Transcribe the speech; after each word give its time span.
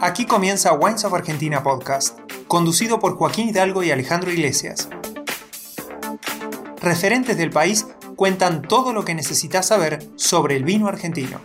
Aquí 0.00 0.26
comienza 0.26 0.72
Wines 0.72 1.04
of 1.04 1.14
Argentina 1.14 1.62
Podcast, 1.62 2.18
conducido 2.48 2.98
por 2.98 3.16
Joaquín 3.16 3.48
Hidalgo 3.48 3.82
y 3.82 3.90
Alejandro 3.90 4.32
Iglesias. 4.32 4.88
Referentes 6.80 7.36
del 7.36 7.50
país 7.50 7.86
cuentan 8.16 8.62
todo 8.62 8.92
lo 8.92 9.04
que 9.04 9.14
necesitas 9.14 9.66
saber 9.68 10.06
sobre 10.16 10.56
el 10.56 10.64
vino 10.64 10.88
argentino. 10.88 11.40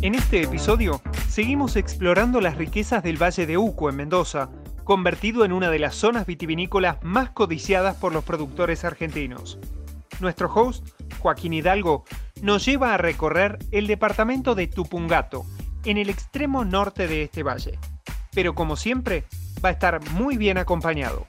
En 0.00 0.16
este 0.16 0.42
episodio 0.42 1.00
seguimos 1.28 1.76
explorando 1.76 2.40
las 2.40 2.56
riquezas 2.56 3.04
del 3.04 3.22
Valle 3.22 3.46
de 3.46 3.56
Uco 3.56 3.88
en 3.88 3.94
Mendoza, 3.94 4.50
convertido 4.84 5.44
en 5.44 5.52
una 5.52 5.70
de 5.70 5.78
las 5.78 5.94
zonas 5.94 6.26
vitivinícolas 6.26 6.96
más 7.02 7.30
codiciadas 7.30 7.96
por 7.96 8.12
los 8.12 8.24
productores 8.24 8.84
argentinos. 8.84 9.58
Nuestro 10.20 10.52
host, 10.52 10.86
Joaquín 11.18 11.52
Hidalgo, 11.52 12.04
nos 12.42 12.64
lleva 12.64 12.94
a 12.94 12.96
recorrer 12.96 13.58
el 13.70 13.86
departamento 13.86 14.54
de 14.54 14.66
Tupungato, 14.66 15.44
en 15.84 15.98
el 15.98 16.10
extremo 16.10 16.64
norte 16.64 17.06
de 17.06 17.22
este 17.22 17.42
valle. 17.42 17.78
Pero 18.34 18.54
como 18.54 18.76
siempre, 18.76 19.24
va 19.64 19.70
a 19.70 19.72
estar 19.72 20.00
muy 20.10 20.36
bien 20.36 20.58
acompañado. 20.58 21.26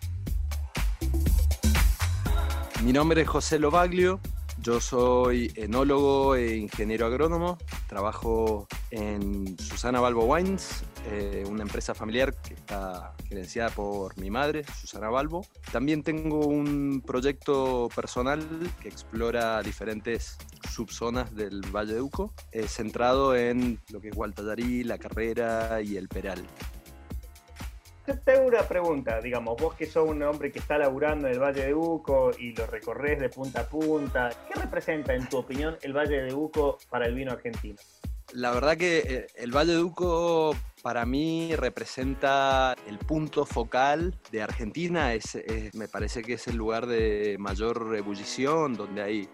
Mi 2.84 2.94
nombre 2.94 3.22
es 3.22 3.28
José 3.28 3.60
Lobaglio, 3.60 4.20
yo 4.62 4.80
soy 4.80 5.52
enólogo 5.56 6.36
e 6.36 6.58
ingeniero 6.58 7.06
agrónomo, 7.06 7.58
trabajo 7.88 8.68
en 8.94 9.58
Susana 9.58 10.00
Balbo 10.00 10.26
Wines, 10.26 10.84
eh, 11.10 11.44
una 11.50 11.64
empresa 11.64 11.96
familiar 11.96 12.36
que 12.36 12.54
está 12.54 13.16
gerenciada 13.28 13.72
por 13.72 14.16
mi 14.20 14.30
madre, 14.30 14.64
Susana 14.66 15.10
Balbo. 15.10 15.46
También 15.72 16.04
tengo 16.04 16.46
un 16.46 17.02
proyecto 17.04 17.90
personal 17.96 18.46
que 18.82 18.90
explora 18.90 19.64
diferentes 19.64 20.38
subzonas 20.70 21.34
del 21.36 21.62
Valle 21.76 21.96
de 21.96 22.02
Uco, 22.02 22.34
eh, 22.52 22.68
centrado 22.68 23.36
en 23.36 23.80
lo 23.90 24.00
que 24.00 24.10
es 24.10 24.16
Gualtallarí, 24.16 24.84
La 24.84 25.00
Carrera 25.00 25.82
y 25.82 25.98
El 25.98 26.08
Peral. 26.08 26.44
Te 28.06 28.14
tengo 28.18 28.46
una 28.46 28.62
pregunta, 28.68 29.22
digamos, 29.22 29.56
vos 29.60 29.74
que 29.74 29.88
sos 29.88 30.08
un 30.08 30.22
hombre 30.22 30.52
que 30.52 30.60
está 30.60 30.78
laburando 30.78 31.28
en 31.28 31.34
el 31.34 31.40
Valle 31.40 31.66
de 31.66 31.74
Uco 31.74 32.30
y 32.38 32.54
lo 32.54 32.68
recorres 32.68 33.20
de 33.20 33.30
punta 33.30 33.62
a 33.62 33.68
punta, 33.68 34.30
¿qué 34.48 34.60
representa 34.60 35.16
en 35.16 35.28
tu 35.30 35.38
opinión 35.38 35.78
el 35.82 35.94
Valle 35.94 36.22
de 36.22 36.34
Uco 36.34 36.78
para 36.92 37.08
el 37.08 37.16
vino 37.16 37.32
argentino? 37.32 37.78
La 38.34 38.52
verdad 38.52 38.78
que 38.78 38.98
eh, 39.00 39.28
el 39.36 39.56
Valle 39.56 39.74
de 39.74 39.84
Uco 39.84 40.56
para 40.82 41.06
mí 41.06 41.56
representa 41.56 42.76
el 42.88 42.98
punto 42.98 43.46
focal 43.46 44.20
de 44.32 44.42
Argentina, 44.42 45.14
es, 45.14 45.38
me 45.74 45.88
parece 45.88 46.24
que 46.24 46.34
es 46.34 46.48
el 46.48 46.58
lugar 46.58 46.88
de 46.88 47.38
mayor 47.40 47.96
ebullición, 47.96 48.74
donde 48.74 49.02
hay 49.02 49.30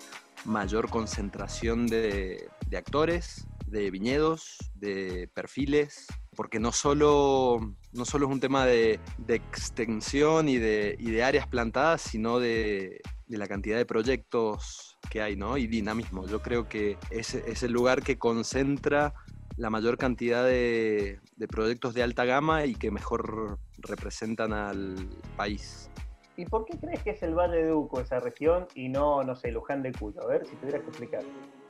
mayor 0.46 0.90
concentración 0.90 1.88
de, 1.88 2.50
de 2.68 2.78
actores, 2.78 3.48
de 3.66 3.90
viñedos, 3.90 4.58
de 4.76 5.30
perfiles, 5.34 6.08
porque 6.36 6.60
no 6.60 6.72
solo, 6.72 7.76
no 7.92 8.06
solo 8.06 8.28
es 8.28 8.32
un 8.32 8.40
tema 8.40 8.66
de, 8.66 9.00
extensión 9.28 10.48
y 10.48 10.58
de, 10.58 10.98
de, 10.98 11.24
áreas 11.24 11.48
plantadas, 11.48 12.02
sino 12.02 12.40
de, 12.40 13.02
la 13.28 13.48
cantidad 13.48 13.78
de 13.78 13.86
proyectos 13.86 14.89
que 15.10 15.22
hay, 15.22 15.36
¿no? 15.36 15.58
Y 15.58 15.68
dinamismo. 15.68 16.28
Yo 16.28 16.42
creo 16.42 16.68
que 16.68 16.98
es, 17.10 17.36
es 17.36 17.64
el 17.64 17.72
lugar 17.72 18.02
que 18.04 18.18
concentra 18.18 19.14
la 19.60 19.70
mayor 19.70 19.98
cantidad 19.98 20.46
de, 20.46 21.20
proyectos 21.50 21.94
de 21.94 22.02
alta 22.02 22.24
gama 22.24 22.66
y 22.66 22.76
que 22.76 22.92
mejor 22.92 23.60
representan 23.80 24.54
al 24.54 24.96
país. 25.36 25.92
¿Y 26.38 26.46
por 26.46 26.64
qué 26.64 26.78
crees 26.78 27.04
que 27.04 27.10
es 27.10 27.22
el 27.24 27.36
Valle 27.36 27.66
de 27.66 27.74
Uco 27.74 28.00
esa 28.00 28.22
región 28.22 28.68
y 28.74 28.88
no, 28.88 29.22
no 29.26 29.36
sé, 29.36 29.52
Luján 29.52 29.84
de 29.84 29.92
Cuyo? 29.92 30.24
A 30.24 30.28
ver 30.28 30.46
si 30.46 30.56
tuvieras 30.56 30.84
que 30.84 30.88
explicar 30.88 31.24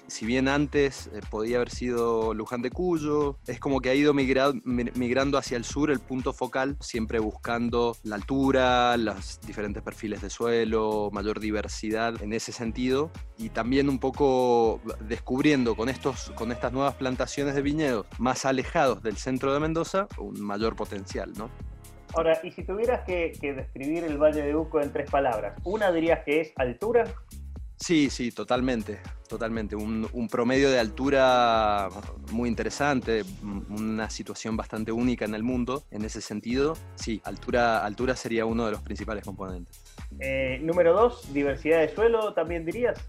si 0.09 0.25
bien 0.25 0.47
antes 0.47 1.07
eh, 1.13 1.21
podía 1.29 1.57
haber 1.57 1.69
sido 1.69 2.33
Luján 2.33 2.61
de 2.61 2.71
Cuyo, 2.71 3.37
es 3.47 3.59
como 3.59 3.81
que 3.81 3.89
ha 3.89 3.95
ido 3.95 4.13
migrando 4.13 5.37
hacia 5.37 5.57
el 5.57 5.63
sur 5.63 5.91
el 5.91 5.99
punto 5.99 6.33
focal, 6.33 6.77
siempre 6.79 7.19
buscando 7.19 7.95
la 8.03 8.15
altura, 8.15 8.97
los 8.97 9.39
diferentes 9.41 9.83
perfiles 9.83 10.21
de 10.21 10.29
suelo, 10.29 11.09
mayor 11.11 11.39
diversidad 11.39 12.21
en 12.21 12.33
ese 12.33 12.51
sentido, 12.51 13.11
y 13.37 13.49
también 13.49 13.89
un 13.89 13.99
poco 13.99 14.81
descubriendo 15.07 15.75
con, 15.75 15.89
estos, 15.89 16.31
con 16.31 16.51
estas 16.51 16.73
nuevas 16.73 16.95
plantaciones 16.95 17.55
de 17.55 17.61
viñedos 17.61 18.05
más 18.17 18.45
alejados 18.45 19.01
del 19.03 19.17
centro 19.17 19.53
de 19.53 19.59
Mendoza 19.59 20.07
un 20.17 20.41
mayor 20.41 20.75
potencial, 20.75 21.31
¿no? 21.37 21.49
Ahora, 22.15 22.39
y 22.43 22.51
si 22.51 22.63
tuvieras 22.63 23.05
que, 23.05 23.33
que 23.39 23.53
describir 23.53 24.03
el 24.03 24.17
Valle 24.17 24.41
de 24.41 24.55
Uco 24.55 24.81
en 24.81 24.91
tres 24.91 25.09
palabras, 25.09 25.55
una 25.63 25.91
dirías 25.91 26.21
que 26.25 26.41
es 26.41 26.53
altura, 26.55 27.05
Sí, 27.79 28.09
sí, 28.09 28.31
totalmente, 28.31 28.99
totalmente. 29.29 29.77
Un, 29.77 30.27
promedio 30.29 30.69
de 30.69 30.79
altura 30.79 31.87
muy 32.31 32.49
interesante, 32.49 33.23
una 33.69 34.09
situación 34.09 34.57
bastante 34.57 34.91
única 34.91 35.23
en 35.23 35.33
el 35.33 35.43
mundo 35.43 35.83
en 35.91 36.03
ese 36.03 36.19
sentido. 36.19 36.75
Sí, 36.95 37.21
altura, 37.23 37.85
altura 37.85 38.15
sería 38.15 38.45
uno 38.45 38.65
de 38.65 38.71
los 38.71 38.81
principales 38.81 39.23
componentes. 39.23 39.81
Eh, 40.19 40.59
número 40.61 40.93
dos, 40.93 41.31
diversidad 41.33 41.79
de 41.79 41.95
suelo, 41.95 42.33
también 42.33 42.65
dirías. 42.65 42.99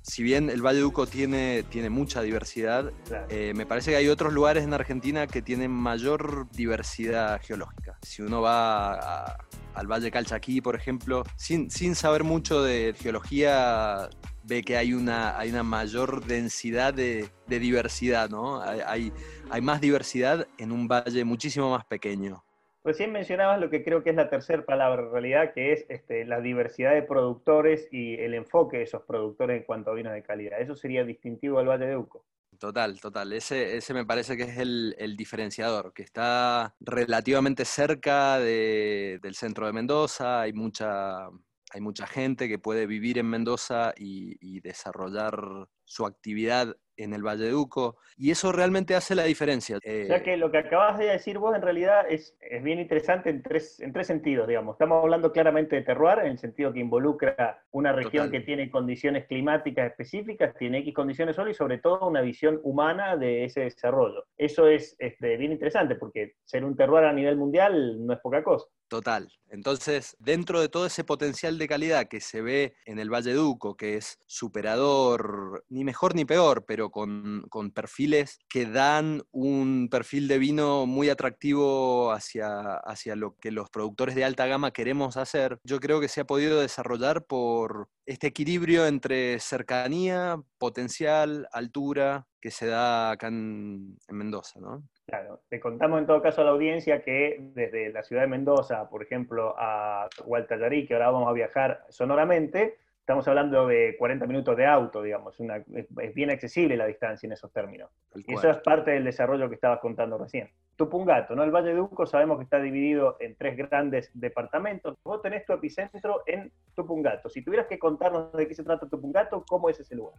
Si 0.00 0.22
bien 0.22 0.50
el 0.50 0.62
Valle 0.62 0.78
Duco 0.78 1.06
tiene, 1.06 1.64
tiene 1.64 1.90
mucha 1.90 2.22
diversidad, 2.22 2.92
eh, 3.28 3.52
me 3.56 3.66
parece 3.66 3.90
que 3.90 3.96
hay 3.96 4.08
otros 4.08 4.32
lugares 4.32 4.62
en 4.62 4.72
Argentina 4.72 5.26
que 5.26 5.42
tienen 5.42 5.72
mayor 5.72 6.48
diversidad 6.52 7.40
geológica. 7.42 7.98
Si 8.02 8.22
uno 8.22 8.40
va 8.40 8.94
a, 8.94 9.36
al 9.74 9.86
Valle 9.88 10.12
Calchaquí, 10.12 10.60
por 10.60 10.76
ejemplo, 10.76 11.24
sin, 11.36 11.70
sin 11.72 11.96
saber 11.96 12.22
mucho 12.22 12.62
de 12.62 12.94
geología, 12.96 14.08
ve 14.46 14.62
que 14.62 14.76
hay 14.76 14.94
una, 14.94 15.38
hay 15.38 15.50
una 15.50 15.62
mayor 15.62 16.24
densidad 16.24 16.94
de, 16.94 17.28
diversidad, 17.46 18.30
¿no? 18.30 18.60
Hay, 18.60 19.12
hay, 19.50 19.60
más 19.60 19.80
diversidad 19.80 20.46
en 20.58 20.72
un 20.72 20.86
valle 20.88 21.24
muchísimo 21.24 21.70
más 21.70 21.84
pequeño. 21.84 22.42
Recién 22.84 23.10
mencionabas 23.10 23.60
lo 23.60 23.68
que 23.68 23.82
creo 23.82 24.04
que 24.04 24.10
es 24.10 24.16
la 24.16 24.30
tercera 24.30 24.64
palabra 24.64 25.02
en 25.02 25.10
realidad, 25.10 25.52
que 25.52 25.72
es 25.72 25.86
este, 25.88 26.24
la 26.24 26.40
diversidad 26.40 26.94
de 26.94 27.02
productores 27.02 27.88
y 27.90 28.14
el 28.14 28.34
enfoque 28.34 28.78
de 28.78 28.84
esos 28.84 29.02
productores 29.02 29.58
en 29.58 29.64
cuanto 29.64 29.90
a 29.90 29.94
vinos 29.94 30.12
de 30.12 30.22
calidad. 30.22 30.60
Eso 30.60 30.76
sería 30.76 31.04
distintivo 31.04 31.58
del 31.58 31.66
Valle 31.66 31.86
de 31.86 31.96
Uco. 31.96 32.24
Total, 32.58 33.00
total. 33.00 33.32
Ese, 33.32 33.76
ese 33.76 33.92
me 33.92 34.06
parece 34.06 34.36
que 34.36 34.44
es 34.44 34.58
el, 34.58 35.16
diferenciador, 35.16 35.92
que 35.92 36.02
está 36.02 36.74
relativamente 36.80 37.64
cerca 37.64 38.38
del 38.38 39.34
centro 39.34 39.66
de 39.66 39.72
Mendoza, 39.72 40.42
hay 40.42 40.52
mucha, 40.52 41.28
hay 41.72 41.80
mucha 41.80 42.06
gente 42.06 42.48
que 42.48 42.58
puede 42.58 42.86
vivir 42.86 43.18
en 43.18 43.26
Mendoza 43.26 43.92
y, 43.96 44.36
y 44.40 44.60
desarrollar 44.60 45.68
su 45.84 46.04
actividad 46.04 46.76
en 46.96 47.12
el 47.12 47.22
Valle 47.22 47.44
de 47.44 47.54
Uco, 47.54 47.96
y 48.16 48.30
eso 48.30 48.52
realmente 48.52 48.94
hace 48.94 49.14
la 49.14 49.24
diferencia. 49.24 49.78
Eh, 49.82 50.06
ya 50.08 50.22
que 50.22 50.36
lo 50.36 50.50
que 50.50 50.58
acabas 50.58 50.98
de 50.98 51.06
decir 51.06 51.38
vos 51.38 51.54
en 51.54 51.62
realidad 51.62 52.06
es, 52.08 52.36
es 52.40 52.62
bien 52.62 52.78
interesante 52.78 53.30
en 53.30 53.42
tres, 53.42 53.80
en 53.80 53.92
tres 53.92 54.06
sentidos, 54.06 54.48
digamos. 54.48 54.74
Estamos 54.74 55.02
hablando 55.02 55.32
claramente 55.32 55.76
de 55.76 55.82
terroir, 55.82 56.20
en 56.20 56.32
el 56.32 56.38
sentido 56.38 56.72
que 56.72 56.80
involucra 56.80 57.62
una 57.70 57.92
región 57.92 58.30
que 58.30 58.40
tiene 58.40 58.70
condiciones 58.70 59.26
climáticas 59.26 59.90
específicas, 59.90 60.54
tiene 60.56 60.78
X 60.78 60.94
condiciones 60.94 61.36
solo 61.36 61.50
y 61.50 61.54
sobre 61.54 61.78
todo 61.78 62.08
una 62.08 62.22
visión 62.22 62.60
humana 62.62 63.16
de 63.16 63.44
ese 63.44 63.60
desarrollo. 63.60 64.24
Eso 64.36 64.66
es 64.66 64.96
este, 64.98 65.36
bien 65.36 65.52
interesante 65.52 65.96
porque 65.96 66.36
ser 66.44 66.64
un 66.64 66.76
terroir 66.76 67.04
a 67.04 67.12
nivel 67.12 67.36
mundial 67.36 68.06
no 68.06 68.14
es 68.14 68.20
poca 68.20 68.42
cosa. 68.42 68.66
Total. 68.88 69.32
Entonces, 69.48 70.16
dentro 70.20 70.60
de 70.60 70.68
todo 70.68 70.86
ese 70.86 71.02
potencial 71.02 71.58
de 71.58 71.66
calidad 71.66 72.06
que 72.06 72.20
se 72.20 72.40
ve 72.40 72.74
en 72.84 73.00
el 73.00 73.12
Valle 73.12 73.32
Duco, 73.32 73.76
que 73.76 73.96
es 73.96 74.18
superador, 74.26 75.64
ni 75.68 75.82
mejor 75.82 76.14
ni 76.14 76.24
peor, 76.24 76.64
pero 76.66 76.90
con, 76.90 77.48
perfiles 77.74 78.38
que 78.48 78.66
dan 78.66 79.22
un 79.32 79.88
perfil 79.90 80.28
de 80.28 80.38
vino 80.38 80.86
muy 80.86 81.08
atractivo 81.08 82.12
hacia, 82.12 82.74
hacia 82.76 83.16
lo 83.16 83.36
que 83.36 83.50
los 83.50 83.70
productores 83.70 84.14
de 84.14 84.24
alta 84.24 84.46
gama 84.46 84.70
queremos 84.70 85.16
hacer, 85.16 85.58
yo 85.64 85.80
creo 85.80 86.00
que 86.00 86.08
se 86.08 86.20
ha 86.20 86.26
podido 86.26 86.60
desarrollar 86.60 87.26
por 87.26 87.88
este 88.04 88.28
equilibrio 88.28 88.86
entre 88.86 89.40
cercanía, 89.40 90.40
potencial, 90.58 91.48
altura, 91.52 92.28
que 92.40 92.52
se 92.52 92.66
da 92.66 93.10
acá 93.10 93.28
en, 93.28 93.98
en 94.06 94.16
Mendoza, 94.16 94.60
¿no? 94.60 94.84
Claro, 95.06 95.40
te 95.48 95.60
contamos 95.60 96.00
en 96.00 96.06
todo 96.06 96.20
caso 96.20 96.40
a 96.40 96.44
la 96.44 96.50
audiencia 96.50 97.02
que 97.02 97.36
desde 97.54 97.92
la 97.92 98.02
ciudad 98.02 98.22
de 98.22 98.28
Mendoza, 98.28 98.88
por 98.90 99.04
ejemplo, 99.04 99.54
a 99.56 100.08
Gualtallarí, 100.24 100.84
que 100.84 100.94
ahora 100.94 101.12
vamos 101.12 101.28
a 101.28 101.32
viajar 101.32 101.84
sonoramente, 101.88 102.76
estamos 103.06 103.28
hablando 103.28 103.68
de 103.68 103.94
40 104.00 104.26
minutos 104.26 104.56
de 104.56 104.66
auto, 104.66 105.00
digamos, 105.00 105.36
es, 105.38 106.12
bien 106.12 106.30
accesible 106.30 106.76
la 106.76 106.86
distancia 106.86 107.28
en 107.28 107.34
esos 107.34 107.52
términos. 107.52 107.88
Y 108.16 108.34
eso 108.34 108.50
es 108.50 108.56
parte 108.56 108.90
del 108.90 109.04
desarrollo 109.04 109.48
que 109.48 109.54
estabas 109.54 109.78
contando 109.78 110.18
recién. 110.18 110.50
Tupungato, 110.74 111.36
¿no? 111.36 111.44
El 111.44 111.52
Valle 111.52 111.72
de 111.72 111.80
Uco 111.80 112.04
sabemos 112.04 112.36
que 112.38 112.42
está 112.42 112.60
dividido 112.60 113.16
en 113.20 113.36
tres 113.36 113.56
grandes 113.56 114.10
departamentos. 114.12 114.96
Vos 115.04 115.22
tenés 115.22 115.46
tu 115.46 115.52
epicentro 115.52 116.24
en 116.26 116.50
Tupungato. 116.74 117.28
Si 117.28 117.42
tuvieras 117.42 117.68
que 117.68 117.78
contarnos 117.78 118.32
de 118.32 118.48
qué 118.48 118.56
se 118.56 118.64
trata 118.64 118.88
Tupungato, 118.88 119.44
¿cómo 119.46 119.70
es 119.70 119.78
ese 119.78 119.94
lugar? 119.94 120.14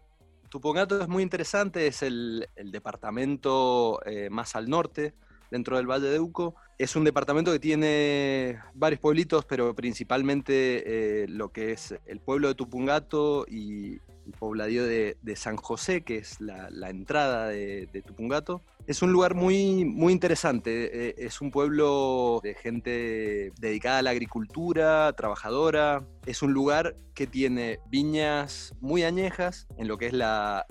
Tupungato 0.48 1.02
es 1.02 1.10
muy 1.10 1.24
interesante, 1.24 1.88
es 1.88 2.02
el, 2.02 2.48
departamento 2.56 4.00
eh, 4.06 4.30
más 4.30 4.56
al 4.56 4.70
norte 4.70 5.14
dentro 5.52 5.78
del 5.78 5.90
Valle 5.90 6.08
de 6.08 6.20
Uco. 6.20 6.56
Es 6.78 6.96
un 6.96 7.04
departamento 7.04 7.52
que 7.52 7.60
tiene 7.60 8.60
varios 8.74 9.00
pueblitos, 9.00 9.46
pero 9.46 9.74
principalmente 9.76 11.24
eh, 11.24 11.28
lo 11.28 11.50
que 11.50 11.72
es 11.72 11.96
el 12.06 12.20
pueblo 12.20 12.48
de 12.48 12.56
Tupungato 12.56 13.46
y 13.50 14.00
el 14.28 14.34
pobladío 14.34 14.86
de, 14.86 15.36
San 15.36 15.56
José, 15.56 16.02
que 16.02 16.18
es 16.18 16.40
la, 16.42 16.90
entrada 16.90 17.48
de, 17.48 18.04
Tupungato. 18.06 18.62
Es 18.86 19.02
un 19.02 19.12
lugar 19.12 19.36
muy, 19.36 19.86
muy 19.86 20.14
interesante. 20.14 21.10
Eh, 21.10 21.16
es 21.18 21.42
un 21.42 21.52
pueblo 21.52 22.40
de 22.44 22.54
gente 22.54 23.52
dedicada 23.60 24.00
a 24.00 24.02
la 24.02 24.12
agricultura, 24.12 25.12
trabajadora. 25.14 26.06
Es 26.26 26.42
un 26.42 26.54
lugar 26.54 26.96
que 27.14 27.28
tiene 27.28 27.80
viñas 27.90 28.74
muy 28.80 29.04
añejas 29.04 29.68
en 29.78 29.88
lo 29.88 29.98
que 29.98 30.08
es 30.08 30.14
la, 30.14 30.66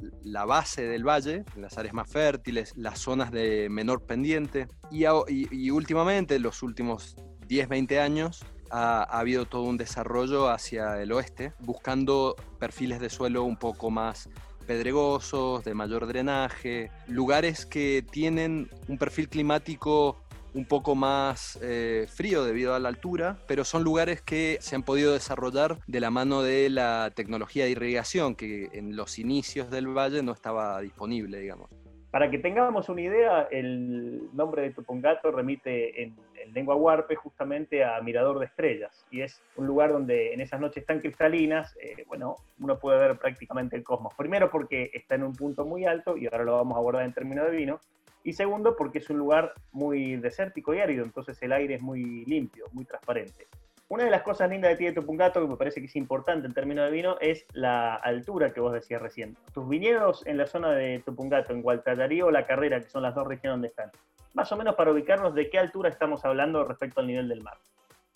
base 0.46 0.82
del 0.82 1.06
valle, 1.06 1.44
en 1.54 1.62
las 1.62 1.76
áreas 1.76 1.94
más 1.94 2.10
fértiles, 2.10 2.72
las 2.76 2.98
zonas 2.98 3.30
de 3.32 3.68
menor 3.68 4.04
pendiente. 4.06 4.68
Y, 4.90 5.04
y, 5.04 5.48
y 5.50 5.70
últimamente, 5.70 6.36
en 6.36 6.42
los 6.42 6.62
últimos 6.62 7.16
10, 7.48 7.68
20 7.68 8.00
años, 8.00 8.44
ha, 8.70 9.02
habido 9.02 9.46
todo 9.46 9.62
un 9.62 9.76
desarrollo 9.76 10.48
hacia 10.48 11.00
el 11.02 11.12
oeste, 11.12 11.52
buscando 11.60 12.36
perfiles 12.58 13.00
de 13.00 13.10
suelo 13.10 13.44
un 13.44 13.56
poco 13.56 13.90
más 13.90 14.28
pedregosos, 14.66 15.64
de 15.64 15.74
mayor 15.74 16.06
drenaje, 16.06 16.90
lugares 17.06 17.66
que 17.66 18.04
tienen 18.10 18.68
un 18.88 18.98
perfil 18.98 19.28
climático 19.28 20.16
un 20.54 20.64
poco 20.64 20.94
más 20.94 21.58
eh, 21.60 22.06
frío 22.10 22.42
debido 22.42 22.74
a 22.74 22.80
la 22.80 22.88
altura, 22.88 23.38
pero 23.46 23.64
son 23.64 23.84
lugares 23.84 24.22
que 24.22 24.58
se 24.62 24.74
han 24.74 24.82
podido 24.82 25.12
desarrollar 25.12 25.78
de 25.86 26.00
la 26.00 26.10
mano 26.10 26.42
de 26.42 26.70
la 26.70 27.12
tecnología 27.14 27.64
de 27.64 27.72
irrigación 27.72 28.34
que 28.34 28.70
en 28.72 28.96
los 28.96 29.18
inicios 29.18 29.70
del 29.70 29.86
valle 29.86 30.22
no 30.22 30.32
estaba 30.32 30.80
disponible, 30.80 31.40
digamos. 31.40 31.70
Para 32.10 32.30
que 32.30 32.38
tengamos 32.38 32.88
una 32.88 33.02
idea, 33.02 33.48
el 33.50 34.28
nombre 34.32 34.62
de 34.62 34.70
Tupungato 34.70 35.30
remite 35.30 36.02
en, 36.02 36.14
lengua 36.54 36.76
huarpe 36.76 37.16
justamente 37.16 37.84
a 37.84 38.00
Mirador 38.00 38.38
de 38.38 38.46
Estrellas, 38.46 39.04
y 39.10 39.20
es 39.20 39.42
un 39.56 39.66
lugar 39.66 39.92
donde 39.92 40.32
en 40.32 40.40
esas 40.40 40.60
noches 40.60 40.86
tan 40.86 41.00
cristalinas, 41.00 41.76
eh, 41.82 42.04
bueno, 42.06 42.36
uno 42.60 42.78
puede 42.78 42.98
ver 42.98 43.18
prácticamente 43.18 43.74
el 43.76 43.82
cosmos. 43.82 44.14
Primero 44.14 44.48
porque 44.48 44.90
está 44.94 45.16
en 45.16 45.24
un 45.24 45.34
punto 45.34 45.64
muy 45.64 45.84
alto, 45.84 46.16
y 46.16 46.26
ahora 46.26 46.44
lo 46.44 46.56
vamos 46.56 46.76
a 46.76 46.78
abordar 46.78 47.04
en 47.04 47.12
términos 47.12 47.50
de 47.50 47.56
vino, 47.56 47.80
y 48.22 48.32
segundo 48.32 48.76
porque 48.76 48.98
es 48.98 49.10
un 49.10 49.18
lugar 49.18 49.52
muy 49.72 50.16
desértico 50.16 50.72
y 50.72 50.80
árido, 50.80 51.04
entonces 51.04 51.40
el 51.42 51.52
aire 51.52 51.74
es 51.74 51.82
muy 51.82 52.24
limpio, 52.24 52.66
muy 52.72 52.84
transparente. 52.84 53.46
Una 53.88 54.02
de 54.02 54.10
las 54.10 54.22
cosas 54.22 54.50
lindas 54.50 54.72
de 54.72 54.76
ti 54.76 54.84
de 54.84 54.92
Tupungato, 54.92 55.40
que 55.40 55.46
me 55.46 55.56
parece 55.56 55.80
que 55.80 55.86
es 55.86 55.94
importante 55.94 56.48
en 56.48 56.54
términos 56.54 56.86
de 56.86 56.90
vino, 56.90 57.18
es 57.20 57.46
la 57.52 57.94
altura 57.94 58.52
que 58.52 58.58
vos 58.58 58.72
decías 58.72 59.00
recién. 59.00 59.36
Tus 59.54 59.68
viñedos 59.68 60.26
en 60.26 60.38
la 60.38 60.48
zona 60.48 60.72
de 60.72 61.00
Tupungato, 61.04 61.52
en 61.52 61.62
Gualtallarí 61.62 62.20
o 62.20 62.32
La 62.32 62.46
Carrera, 62.46 62.80
que 62.80 62.88
son 62.88 63.02
las 63.02 63.14
dos 63.14 63.28
regiones 63.28 63.54
donde 63.54 63.68
están, 63.68 63.92
más 64.34 64.50
o 64.50 64.56
menos 64.56 64.74
para 64.74 64.90
ubicarnos 64.90 65.36
de 65.36 65.48
qué 65.50 65.60
altura 65.60 65.88
estamos 65.88 66.24
hablando 66.24 66.64
respecto 66.64 67.00
al 67.00 67.06
nivel 67.06 67.28
del 67.28 67.42
mar. 67.42 67.58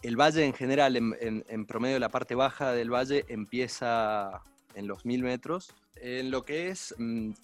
El 0.03 0.17
valle 0.17 0.45
en 0.45 0.55
general, 0.55 0.97
en, 0.97 1.67
promedio 1.67 2.01
la 2.01 2.09
parte 2.09 2.35
baja 2.35 2.73
del 2.73 2.93
valle 2.93 3.25
empieza 3.29 4.43
en 4.75 4.89
los 4.89 5.05
mil 5.05 5.23
metros. 5.23 5.73
En 6.03 6.31
lo 6.31 6.45
que 6.45 6.69
es 6.69 6.95
um, 6.99 7.35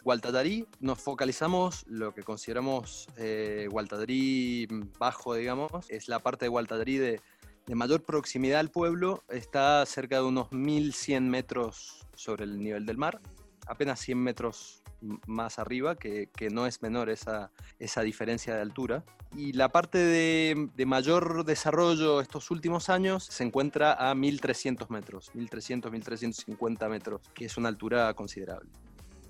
nos 0.81 1.01
focalizamos, 1.01 1.85
lo 1.87 2.15
que 2.15 2.23
consideramos 2.23 3.07
eh, 3.19 3.69
bajo, 4.99 5.35
digamos, 5.35 5.91
es 5.91 6.09
la 6.09 6.21
parte 6.21 6.47
de 6.47 6.49
Gualtallarí 6.49 6.97
de 6.97 7.21
de 7.67 7.75
mayor 7.75 8.05
proximidad 8.05 8.61
al 8.61 8.71
pueblo, 8.71 9.25
está 9.29 9.85
cerca 9.87 10.17
de 10.17 10.23
unos 10.23 10.53
1100 10.53 11.29
metros 11.29 12.07
sobre 12.15 12.45
el 12.45 12.59
nivel 12.59 12.87
del 12.87 12.97
mar, 12.97 13.21
apenas 13.67 14.01
100 14.01 14.19
metros 14.19 14.83
más 15.27 15.59
arriba, 15.59 15.97
que, 15.97 16.31
no 16.51 16.67
es 16.67 16.81
menor 16.83 17.11
esa, 17.11 17.51
esa, 17.79 18.03
diferencia 18.03 18.55
de 18.55 18.63
altura. 18.63 19.05
Y 19.37 19.53
la 19.53 19.71
parte 19.71 19.99
de, 19.99 20.69
de, 20.75 20.87
mayor 20.87 21.45
desarrollo 21.45 22.21
estos 22.21 22.51
últimos 22.51 22.89
años 22.89 23.25
se 23.25 23.45
encuentra 23.45 23.93
a 23.93 24.15
1300 24.15 24.89
metros, 24.91 25.35
1300, 25.35 25.93
1350 25.93 26.89
metros, 26.89 27.21
que 27.35 27.45
es 27.45 27.57
una 27.57 27.69
altura 27.69 28.15
considerable. 28.15 28.71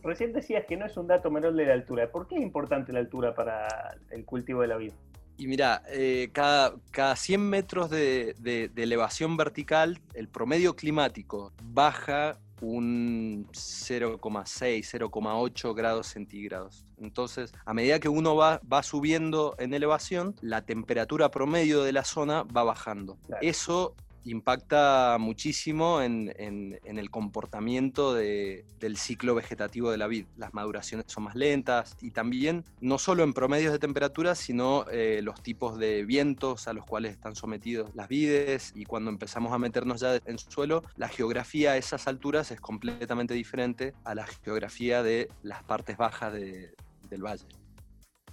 Recién 0.06 0.32
decías 0.32 0.64
que 0.66 0.76
no 0.76 0.86
es 0.86 0.96
un 0.96 1.08
dato 1.08 1.32
menor 1.32 1.54
de 1.54 1.66
la 1.66 1.74
altura. 1.74 2.12
¿Por 2.12 2.28
qué 2.28 2.36
es 2.36 2.42
importante 2.42 2.92
la 2.92 3.00
altura 3.00 3.34
para 3.34 3.96
el 4.10 4.24
cultivo 4.24 4.60
de 4.60 4.68
la 4.68 4.76
vida? 4.76 4.94
Y 5.36 5.46
mira, 5.46 5.82
eh, 5.88 6.30
cada, 6.32 6.74
cada 6.90 7.16
100 7.16 7.48
metros 7.48 7.90
de, 7.90 8.34
elevación 8.76 9.36
vertical, 9.36 10.00
el 10.14 10.28
promedio 10.28 10.76
climático 10.76 11.52
baja 11.62 12.38
un 12.62 13.46
0,6, 13.52 15.10
0,8 15.10 15.74
grados 15.74 16.06
centígrados. 16.06 16.86
Entonces, 16.98 17.52
a 17.66 17.74
medida 17.74 18.00
que 18.00 18.08
uno 18.08 18.34
va, 18.34 18.60
va, 18.72 18.82
subiendo 18.82 19.54
en 19.58 19.74
elevación, 19.74 20.34
la 20.40 20.62
temperatura 20.62 21.30
promedio 21.30 21.82
de 21.82 21.92
la 21.92 22.04
zona 22.04 22.44
va 22.44 22.64
bajando. 22.64 23.18
Eso 23.42 23.94
impacta 24.26 25.16
muchísimo 25.18 26.02
en, 26.02 26.32
el 26.36 27.10
comportamiento 27.10 28.14
del 28.14 28.96
ciclo 28.96 29.34
vegetativo 29.34 29.90
de 29.90 29.98
la 29.98 30.06
vid. 30.06 30.26
Las 30.36 30.54
maduraciones 30.54 31.06
son 31.08 31.24
más 31.24 31.34
lentas 31.34 31.96
y 32.00 32.10
también 32.10 32.64
no 32.80 32.98
solo 32.98 33.22
en 33.22 33.32
promedios 33.32 33.72
de 33.72 33.78
temperatura, 33.78 34.34
sino 34.34 34.86
eh, 34.90 35.20
los 35.22 35.42
tipos 35.42 35.78
de 35.78 36.04
vientos 36.04 36.68
a 36.68 36.72
los 36.72 36.84
cuales 36.84 37.12
están 37.12 37.34
sometidos 37.34 37.90
las 37.94 38.08
vides 38.08 38.72
y 38.74 38.84
cuando 38.84 39.10
empezamos 39.10 39.52
a 39.52 39.58
meternos 39.58 40.00
ya 40.00 40.18
en 40.24 40.38
suelo, 40.38 40.82
la 40.96 41.08
geografía 41.08 41.72
a 41.72 41.76
esas 41.76 42.06
alturas 42.06 42.50
es 42.50 42.60
completamente 42.60 43.34
diferente 43.34 43.94
a 44.04 44.14
la 44.14 44.26
geografía 44.26 45.02
de 45.02 45.28
las 45.42 45.62
partes 45.62 45.96
bajas 45.96 46.32
del 46.32 47.22
valle. 47.22 47.65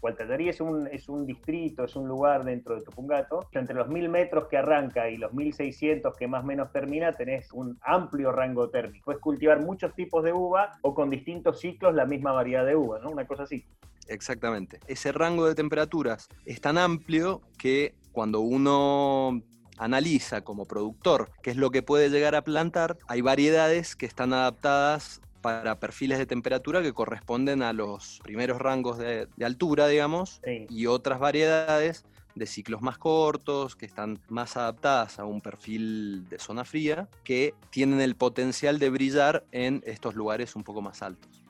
Gualtallarí 0.03 0.49
es 0.49 0.59
un, 0.59 1.25
distrito, 1.25 1.85
es 1.85 1.95
un 1.95 2.09
lugar 2.09 2.43
dentro 2.43 2.75
de 2.75 2.81
Tupungato. 2.81 3.47
Entre 3.53 3.73
los 3.73 3.87
1000 3.87 4.09
metros 4.09 4.49
que 4.49 4.57
arranca 4.57 5.09
y 5.09 5.15
los 5.15 5.33
1600 5.33 6.13
que 6.17 6.27
más 6.27 6.43
o 6.43 6.45
menos 6.45 6.73
termina, 6.73 7.13
tenés 7.13 7.53
un 7.53 7.79
amplio 7.81 8.33
rango 8.33 8.69
térmico. 8.69 9.05
Puedes 9.05 9.21
cultivar 9.21 9.61
muchos 9.61 9.95
tipos 9.95 10.21
de 10.25 10.33
uva 10.33 10.77
o 10.81 10.93
con 10.93 11.09
distintos 11.09 11.61
ciclos 11.61 11.95
la 11.95 12.05
misma 12.05 12.33
variedad 12.33 12.65
de 12.65 12.75
uva, 12.75 12.99
¿no? 12.99 13.11
Una 13.11 13.25
cosa 13.25 13.43
así. 13.43 13.65
Exactamente. 14.09 14.81
Ese 14.87 15.13
rango 15.13 15.47
de 15.47 15.55
temperaturas 15.55 16.27
es 16.43 16.59
tan 16.59 16.77
amplio 16.77 17.39
que 17.57 17.95
cuando 18.11 18.41
uno 18.41 19.41
analiza 19.77 20.43
como 20.43 20.65
productor 20.65 21.29
qué 21.41 21.51
es 21.51 21.55
lo 21.55 21.71
que 21.71 21.81
puede 21.81 22.09
llegar 22.09 22.35
a 22.35 22.43
plantar, 22.43 22.97
hay 23.07 23.21
variedades 23.21 23.95
que 23.95 24.05
están 24.05 24.33
adaptadas 24.33 25.21
para 25.43 25.77
perfiles 25.77 26.17
de 26.17 26.25
temperatura 26.25 26.81
que 26.81 26.93
corresponden 26.93 27.61
a 27.61 27.73
los 27.73 28.21
primeros 28.23 28.59
rangos 28.59 28.97
de, 28.97 29.27
altura, 29.43 29.87
digamos, 29.87 30.41
y 30.69 30.87
otras 30.87 31.19
variedades 31.19 32.05
de 32.33 32.47
ciclos 32.47 32.81
más 32.81 32.97
cortos, 32.97 33.75
que 33.75 33.85
están 33.85 34.19
más 34.29 34.55
adaptadas 34.55 35.19
a 35.19 35.25
un 35.25 35.41
perfil 35.41 36.27
de 36.29 36.39
zona 36.39 36.63
fría, 36.63 37.09
que 37.25 37.53
tienen 37.69 37.99
el 37.99 38.15
potencial 38.15 38.79
de 38.79 38.89
brillar 38.89 39.43
en 39.51 39.83
estos 39.85 40.15
lugares 40.15 40.55
un 40.55 40.63
poco 40.63 40.81
más 40.81 41.01
altos. 41.03 41.42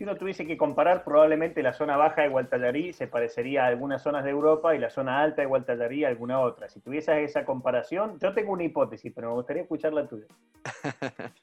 Si 0.00 0.04
uno 0.04 0.16
tuviese 0.16 0.46
que 0.46 0.56
comparar, 0.56 1.04
probablemente 1.04 1.62
la 1.62 1.74
zona 1.74 1.94
baja 1.98 2.22
de 2.22 2.28
Gualtallarí 2.28 2.94
se 2.94 3.06
parecería 3.06 3.64
a 3.64 3.66
algunas 3.66 4.02
zonas 4.02 4.24
de 4.24 4.30
Europa 4.30 4.74
y 4.74 4.78
la 4.78 4.88
zona 4.88 5.20
alta 5.20 5.42
de 5.42 5.46
Gualtallarí 5.46 6.06
a 6.06 6.08
alguna 6.08 6.40
otra. 6.40 6.70
Si 6.70 6.80
tuvieses 6.80 7.18
esa 7.18 7.44
comparación, 7.44 8.18
yo 8.18 8.32
tengo 8.32 8.52
una 8.52 8.64
hipótesis, 8.64 9.12
pero 9.14 9.28
me 9.28 9.34
gustaría 9.34 9.60
escuchar 9.60 9.92
la 9.92 10.08
tuya. 10.08 10.24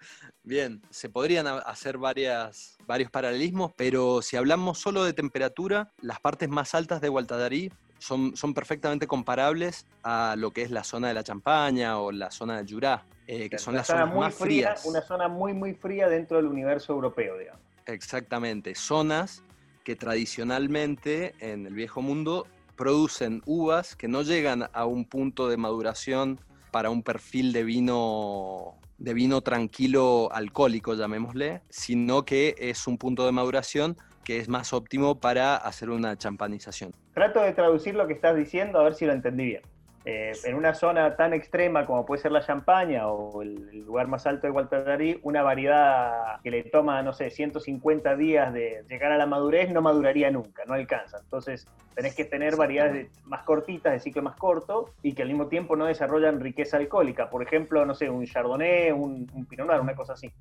Bien, 0.44 0.82
se 0.90 1.08
podrían 1.08 1.46
hacer 1.46 2.00
varias, 2.00 2.80
varios 2.88 3.12
paralelismos, 3.12 3.74
pero 3.76 4.24
si 4.24 4.38
hablamos 4.38 4.80
solo 4.80 5.04
de 5.04 5.14
temperatura, 5.14 5.92
las 6.02 6.20
partes 6.20 6.50
más 6.50 6.74
altas 6.74 7.00
de 7.00 7.10
Gualtallarí 7.10 7.72
son, 8.00 8.36
son 8.36 8.56
perfectamente 8.56 9.06
comparables 9.06 9.86
a 10.02 10.34
lo 10.36 10.50
que 10.50 10.64
es 10.64 10.72
la 10.72 10.84
zona 10.84 11.10
de 11.10 11.14
la 11.14 11.24
Champaña 11.24 12.00
o 12.00 12.12
la 12.12 12.32
zona 12.32 12.58
del 12.58 12.68
Jurá, 12.68 13.06
eh, 13.28 13.52
que 13.52 13.60
son 13.60 13.76
las 13.76 13.86
zonas 13.86 14.12
más 14.16 14.34
frías. 14.34 14.84
Una 14.84 15.04
zona 15.04 15.28
muy, 15.28 15.54
muy 15.54 15.76
fría 15.76 16.10
dentro 16.10 16.38
del 16.38 16.48
universo 16.48 16.94
europeo, 16.94 17.38
digamos. 17.38 17.67
Exactamente, 17.88 18.76
zonas 18.76 19.44
que 19.84 19.96
tradicionalmente 19.96 21.34
en 21.40 21.66
el 21.66 21.74
viejo 21.74 22.02
mundo 22.02 22.46
producen 22.76 23.42
uvas 23.46 23.96
que 23.96 24.08
no 24.08 24.22
llegan 24.22 24.70
a 24.74 24.86
un 24.86 25.06
punto 25.06 25.48
de 25.48 25.58
maduración 25.58 26.40
para 26.72 26.90
un 26.90 27.02
perfil 27.02 27.54
de 27.54 27.64
vino 27.64 28.76
de 28.98 29.14
vino 29.14 29.42
tranquilo 29.42 30.30
alcohólico, 30.32 30.96
llamémosle, 30.96 31.62
sino 31.70 32.26
que 32.26 32.56
es 32.58 32.88
un 32.88 32.98
punto 32.98 33.26
de 33.26 33.32
maduración 33.32 33.96
que 34.24 34.40
es 34.40 34.50
más 34.50 34.74
óptimo 34.74 35.20
para 35.20 35.56
hacer 35.56 35.90
una 35.90 36.18
champanización. 36.18 36.92
Trato 37.14 37.42
de 37.42 37.54
traducir 37.54 37.96
lo 37.96 38.08
que 38.08 38.14
estás 38.14 38.36
diciendo 38.36 38.80
a 38.80 38.84
ver 38.84 38.96
si 38.96 39.06
lo 39.06 39.14
entendí 39.14 39.46
bien. 39.46 39.62
Eh, 40.10 40.32
en 40.46 40.56
una 40.56 40.74
zona 40.74 41.18
tan 41.18 41.34
extrema 41.34 41.86
como 41.86 42.06
puede 42.06 42.22
ser 42.22 42.32
la 42.32 42.40
Champaña 42.40 43.10
o 43.10 43.42
el, 43.42 43.84
lugar 43.86 44.08
más 44.08 44.26
alto 44.26 44.48
de 44.48 44.52
Gualtallarí, 44.52 45.20
una 45.24 45.44
variedad 45.44 46.40
que 46.42 46.50
le 46.50 46.64
toma, 46.64 47.04
no 47.04 47.12
sé, 47.12 47.30
150 47.30 48.16
días 48.16 48.54
de 48.54 48.86
llegar 48.88 49.12
a 49.12 49.18
la 49.18 49.26
madurez 49.26 49.70
no 49.70 49.82
maduraría 49.82 50.32
nunca, 50.32 50.64
no 50.66 50.76
alcanza. 50.76 51.18
Entonces 51.20 51.68
tenés 51.94 52.16
que 52.16 52.24
tener 52.24 52.56
variedades 52.56 53.10
más 53.26 53.44
cortitas, 53.44 53.92
de 53.92 54.00
ciclo 54.00 54.22
más 54.22 54.38
corto, 54.38 54.94
y 55.04 55.12
que 55.12 55.24
al 55.24 55.28
mismo 55.28 55.48
tiempo 55.48 55.76
no 55.76 55.84
desarrollan 55.84 56.40
riqueza 56.40 56.78
alcohólica. 56.78 57.30
Por 57.30 57.44
ejemplo, 57.44 57.86
no 57.86 57.94
sé, 57.94 58.10
un 58.10 58.26
Chardonnay, 58.26 58.94
un, 58.94 59.30
un 59.34 59.46
Pinot 59.46 59.68
Noir, 59.68 59.82
una 59.82 59.94
cosa 59.94 60.14
así. 60.14 60.32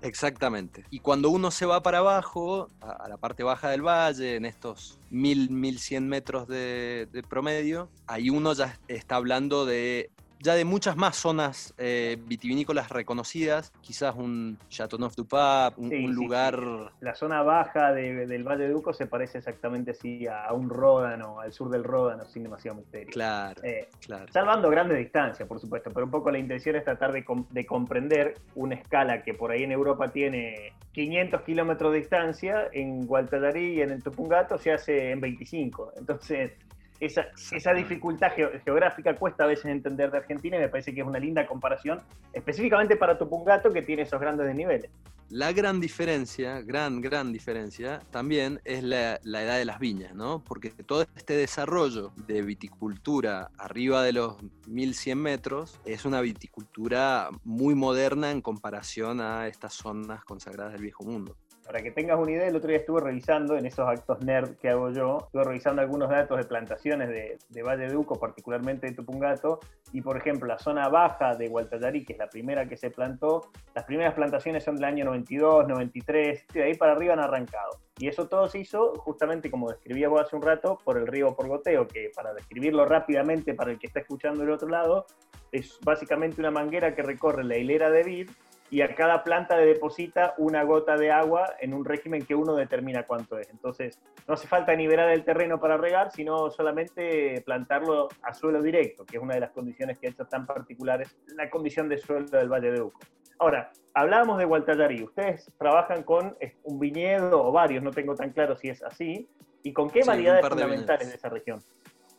Exactamente. 0.00 0.84
Y 0.90 1.00
cuando 1.00 1.30
uno 1.30 1.50
se 1.50 1.66
va 1.66 1.82
para 1.82 1.98
abajo, 1.98 2.68
a, 2.80 3.08
la 3.08 3.16
parte 3.16 3.42
baja 3.42 3.70
del 3.70 3.82
valle, 3.82 4.36
en 4.36 4.44
estos 4.44 4.98
1000, 5.10 5.50
1100 5.50 6.08
metros 6.08 6.48
de, 6.48 7.08
de 7.12 7.22
promedio, 7.22 7.88
ahí 8.06 8.30
uno 8.30 8.52
ya 8.52 8.78
está 8.86 9.16
hablando 9.16 9.66
de 9.66 10.10
ya 10.40 10.54
de 10.54 10.64
muchas 10.64 10.96
más 10.96 11.16
zonas 11.16 11.74
eh, 11.78 12.16
vitivinícolas 12.26 12.90
reconocidas, 12.90 13.72
quizás 13.80 14.14
un 14.16 14.58
Chateauneuf 14.68 15.16
du 15.16 15.26
Pape, 15.26 15.80
un, 15.80 16.14
lugar... 16.14 16.60
La 17.00 17.14
zona 17.14 17.42
baja 17.42 17.92
del 17.92 18.44
Valle 18.44 18.64
de 18.64 18.70
Duco 18.70 18.92
se 18.92 19.06
parece 19.06 19.38
exactamente 19.38 19.92
así 19.92 20.26
a, 20.26 20.52
un 20.52 20.68
Ródano, 20.68 21.40
al 21.40 21.52
sur 21.52 21.70
del 21.70 21.84
Ródano, 21.84 22.24
sin 22.24 22.44
demasiado 22.44 22.78
misterio. 22.78 23.08
Claro, 23.12 23.62
eh, 23.64 23.88
claro. 24.00 24.26
Salvando 24.32 24.70
grandes 24.70 24.98
distancias, 24.98 25.48
por 25.48 25.60
supuesto, 25.60 25.90
pero 25.92 26.06
un 26.06 26.12
poco 26.12 26.30
la 26.30 26.38
intención 26.38 26.76
es 26.76 26.84
tratar 26.84 27.12
de, 27.12 27.24
de 27.50 27.66
comprender 27.66 28.36
una 28.54 28.76
escala 28.76 29.22
que 29.22 29.34
por 29.34 29.50
ahí 29.50 29.64
en 29.64 29.72
Europa 29.72 30.08
tiene 30.08 30.72
500 30.92 31.42
kilómetros 31.42 31.92
de 31.92 31.98
distancia, 31.98 32.68
en 32.72 33.06
Gualtallarí 33.06 33.74
y 33.74 33.82
en 33.82 33.90
el 33.90 34.02
Tupungato 34.02 34.58
se 34.58 34.72
hace 34.72 35.10
en 35.10 35.20
25. 35.20 35.92
Entonces 35.96 36.52
esa, 37.00 37.26
esa 37.52 37.72
dificultad 37.74 38.32
geográfica 38.64 39.14
cuesta 39.14 39.44
a 39.44 39.46
veces 39.46 39.66
entender 39.66 40.10
de 40.10 40.18
Argentina 40.18 40.56
y 40.56 40.60
me 40.60 40.68
parece 40.68 40.94
que 40.94 41.00
es 41.00 41.06
una 41.06 41.18
linda 41.18 41.46
comparación, 41.46 42.00
específicamente 42.32 42.96
para 42.96 43.18
Tupungato 43.18 43.72
que 43.72 43.82
tiene 43.82 44.02
esos 44.02 44.20
grandes 44.20 44.46
desniveles. 44.46 44.90
La 45.30 45.52
gran 45.52 45.78
diferencia, 45.78 46.62
gran, 46.62 47.02
gran 47.02 47.34
diferencia, 47.34 48.00
también 48.10 48.62
es 48.64 48.82
la, 48.82 49.16
edad 49.16 49.58
de 49.58 49.66
las 49.66 49.78
viñas, 49.78 50.14
¿no? 50.14 50.42
Porque 50.42 50.70
todo 50.70 51.02
este 51.02 51.36
desarrollo 51.36 52.12
de 52.26 52.40
viticultura 52.40 53.50
arriba 53.58 54.02
de 54.02 54.14
los 54.14 54.36
1100 54.68 55.18
metros 55.18 55.80
es 55.84 56.06
una 56.06 56.22
viticultura 56.22 57.28
muy 57.44 57.74
moderna 57.74 58.30
en 58.30 58.40
comparación 58.40 59.20
a 59.20 59.48
estas 59.48 59.74
zonas 59.74 60.24
consagradas 60.24 60.72
del 60.72 60.82
viejo 60.82 61.04
mundo. 61.04 61.36
Para 61.68 61.82
que 61.82 61.90
tengas 61.90 62.18
una 62.18 62.30
idea, 62.30 62.46
el 62.46 62.56
otro 62.56 62.70
día 62.70 62.78
estuve 62.78 63.02
revisando 63.02 63.54
en 63.54 63.66
esos 63.66 63.86
actos 63.86 64.24
nerd 64.24 64.56
que 64.56 64.70
hago 64.70 64.90
yo, 64.90 65.18
estuve 65.26 65.44
revisando 65.44 65.82
algunos 65.82 66.08
datos 66.08 66.38
de 66.38 66.44
plantaciones 66.44 67.10
de, 67.10 67.62
Valle 67.62 67.88
de 67.88 67.94
Uco, 67.94 68.18
particularmente 68.18 68.86
de 68.86 68.94
Tupungato, 68.94 69.60
y 69.92 70.00
por 70.00 70.16
ejemplo, 70.16 70.48
la 70.48 70.58
zona 70.58 70.88
baja 70.88 71.36
de 71.36 71.48
Gualtallarí, 71.48 72.06
que 72.06 72.14
es 72.14 72.18
la 72.18 72.30
primera 72.30 72.66
que 72.66 72.78
se 72.78 72.90
plantó, 72.90 73.50
las 73.74 73.84
primeras 73.84 74.14
plantaciones 74.14 74.64
son 74.64 74.76
del 74.76 74.86
año 74.86 75.04
92, 75.04 75.68
93, 75.68 76.46
de 76.54 76.62
ahí 76.62 76.72
para 76.72 76.92
arriba 76.92 77.12
han 77.12 77.20
arrancado. 77.20 77.72
Y 77.98 78.08
eso 78.08 78.28
todo 78.28 78.48
se 78.48 78.60
hizo 78.60 78.94
justamente, 78.94 79.50
como 79.50 79.68
describía 79.68 80.08
vos 80.08 80.22
hace 80.22 80.36
un 80.36 80.42
rato, 80.42 80.78
por 80.82 80.96
el 80.96 81.06
río 81.06 81.36
Porgoteo, 81.36 81.86
que 81.86 82.10
para 82.16 82.32
describirlo 82.32 82.86
rápidamente 82.86 83.52
para 83.52 83.72
el 83.72 83.78
que 83.78 83.88
está 83.88 84.00
escuchando 84.00 84.40
del 84.40 84.52
otro 84.52 84.70
lado, 84.70 85.04
es 85.52 85.78
básicamente 85.84 86.40
una 86.40 86.50
manguera 86.50 86.94
que 86.94 87.02
recorre 87.02 87.44
la 87.44 87.58
hilera 87.58 87.90
de 87.90 88.04
vid 88.04 88.30
y 88.70 88.82
a 88.82 88.94
cada 88.94 89.24
planta 89.24 89.56
le 89.56 89.66
deposita 89.66 90.34
una 90.38 90.62
gota 90.62 90.96
de 90.96 91.10
agua 91.10 91.54
en 91.60 91.72
un 91.72 91.84
régimen 91.84 92.24
que 92.24 92.34
uno 92.34 92.54
determina 92.54 93.04
cuánto 93.04 93.38
es. 93.38 93.48
Entonces, 93.50 93.98
no 94.26 94.34
hace 94.34 94.46
falta 94.46 94.74
nivelar 94.74 95.10
el 95.10 95.24
terreno 95.24 95.58
para 95.58 95.76
regar, 95.76 96.12
sino 96.12 96.50
solamente 96.50 97.42
plantarlo 97.46 98.08
a 98.22 98.34
suelo 98.34 98.62
directo, 98.62 99.06
que 99.06 99.16
es 99.16 99.22
una 99.22 99.34
de 99.34 99.40
las 99.40 99.52
condiciones 99.52 99.98
que 99.98 100.08
ha 100.08 100.10
hecho 100.10 100.26
tan 100.26 100.46
particulares 100.46 101.16
la 101.36 101.48
condición 101.48 101.88
de 101.88 101.98
suelo 101.98 102.26
del 102.26 102.48
Valle 102.48 102.72
de 102.72 102.82
Uco. 102.82 103.00
Ahora, 103.38 103.70
hablábamos 103.94 104.38
de 104.38 104.44
Gualtallarí. 104.44 105.04
Ustedes 105.04 105.50
trabajan 105.58 106.02
con 106.02 106.36
un 106.64 106.78
viñedo 106.78 107.42
o 107.42 107.52
varios, 107.52 107.82
no 107.82 107.90
tengo 107.90 108.14
tan 108.14 108.30
claro 108.32 108.56
si 108.56 108.68
es 108.68 108.82
así. 108.82 109.28
¿Y 109.62 109.72
con 109.72 109.90
qué 109.90 110.02
variedades 110.04 110.46
fundamentales 110.46 111.08
de, 111.08 111.14
esa 111.14 111.28
región? 111.28 111.62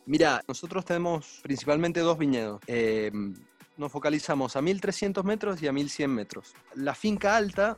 Mira, 0.06 0.40
nosotros 0.48 0.84
tenemos 0.84 1.40
principalmente 1.42 2.00
dos 2.00 2.18
viñedos. 2.18 2.60
Eh, 2.66 3.10
nos 3.80 3.90
focalizamos 3.90 4.56
a 4.56 4.62
1300 4.62 5.24
metros 5.24 5.62
y 5.62 5.66
a 5.66 5.72
1100 5.72 6.14
metros. 6.14 6.52
La 6.74 6.94
finca 6.94 7.34
alta, 7.36 7.76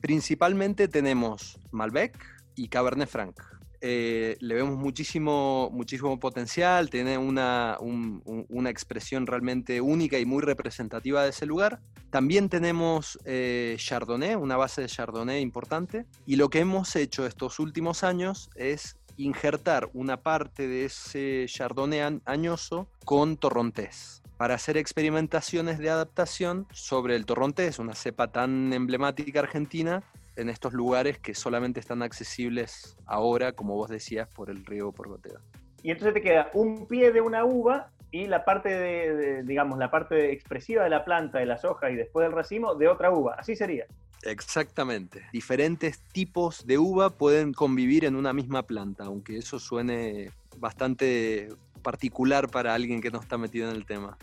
principalmente 0.00 0.88
tenemos 0.88 1.58
Malbec 1.70 2.18
y 2.56 2.66
Cabernet 2.66 3.08
Franc. 3.08 3.40
Eh, 3.80 4.36
le 4.40 4.54
vemos 4.56 4.76
muchísimo, 4.76 5.70
muchísimo 5.72 6.18
potencial, 6.18 6.90
tiene 6.90 7.16
una, 7.16 7.78
una, 7.80 8.70
expresión 8.70 9.26
realmente 9.26 9.80
única 9.80 10.18
y 10.18 10.24
muy 10.24 10.42
representativa 10.42 11.22
de 11.22 11.30
ese 11.30 11.46
lugar. 11.46 11.80
También 12.10 12.48
tenemos 12.48 13.16
eh, 13.24 13.76
Chardonnay, 13.78 14.34
una 14.34 14.56
base 14.56 14.80
de 14.80 14.88
Chardonnay 14.88 15.40
importante. 15.40 16.06
Y 16.26 16.36
lo 16.36 16.48
que 16.48 16.58
hemos 16.58 16.96
hecho 16.96 17.24
estos 17.24 17.60
últimos 17.60 18.02
años 18.02 18.50
es 18.56 18.96
injertar 19.16 19.90
una 19.92 20.16
parte 20.22 20.66
de 20.66 20.86
ese 20.86 21.46
Chardonnay 21.46 22.20
añoso 22.24 22.88
con 23.04 23.36
torrontés 23.36 24.22
para 24.36 24.54
hacer 24.54 24.76
experimentaciones 24.76 25.78
de 25.78 25.90
adaptación 25.90 26.66
sobre 26.72 27.16
el 27.16 27.26
torrontés, 27.26 27.78
una 27.78 27.94
cepa 27.94 28.28
tan 28.28 28.72
emblemática 28.72 29.40
argentina, 29.40 30.02
en 30.36 30.50
estos 30.50 30.74
lugares 30.74 31.18
que 31.18 31.34
solamente 31.34 31.80
están 31.80 32.02
accesibles 32.02 32.96
ahora, 33.06 33.52
como 33.52 33.74
vos 33.74 33.88
decías, 33.88 34.28
por 34.28 34.50
el 34.50 34.64
río 34.66 34.92
Porgoteo. 34.92 35.40
Y 35.82 35.90
entonces 35.90 36.14
te 36.14 36.22
queda 36.22 36.50
un 36.52 36.86
pie 36.86 37.12
de 37.12 37.20
una 37.20 37.44
uva 37.44 37.90
y 38.10 38.26
la 38.26 38.44
parte 38.44 38.68
de, 38.68 39.42
digamos, 39.42 39.78
la 39.78 39.90
parte 39.90 40.32
expresiva 40.32 40.84
de 40.84 40.90
la 40.90 41.04
planta, 41.04 41.38
de 41.38 41.46
las 41.46 41.64
hojas 41.64 41.90
y 41.92 41.96
después 41.96 42.24
del 42.24 42.32
racimo, 42.32 42.74
de 42.74 42.88
otra 42.88 43.10
uva. 43.10 43.36
Así 43.38 43.56
sería. 43.56 43.86
Exactamente. 44.22 45.22
Diferentes 45.32 46.00
tipos 46.12 46.66
de 46.66 46.78
uva 46.78 47.10
pueden 47.10 47.52
convivir 47.52 48.04
en 48.04 48.16
una 48.16 48.32
misma 48.32 48.64
planta, 48.64 49.04
aunque 49.04 49.38
eso 49.38 49.58
suene 49.58 50.30
bastante 50.58 51.48
particular 51.86 52.48
para 52.48 52.74
alguien 52.74 53.00
que 53.00 53.12
no 53.12 53.20
está 53.20 53.38
metido 53.38 53.70
en 53.70 53.76
el 53.76 53.86
tema. 53.86 54.18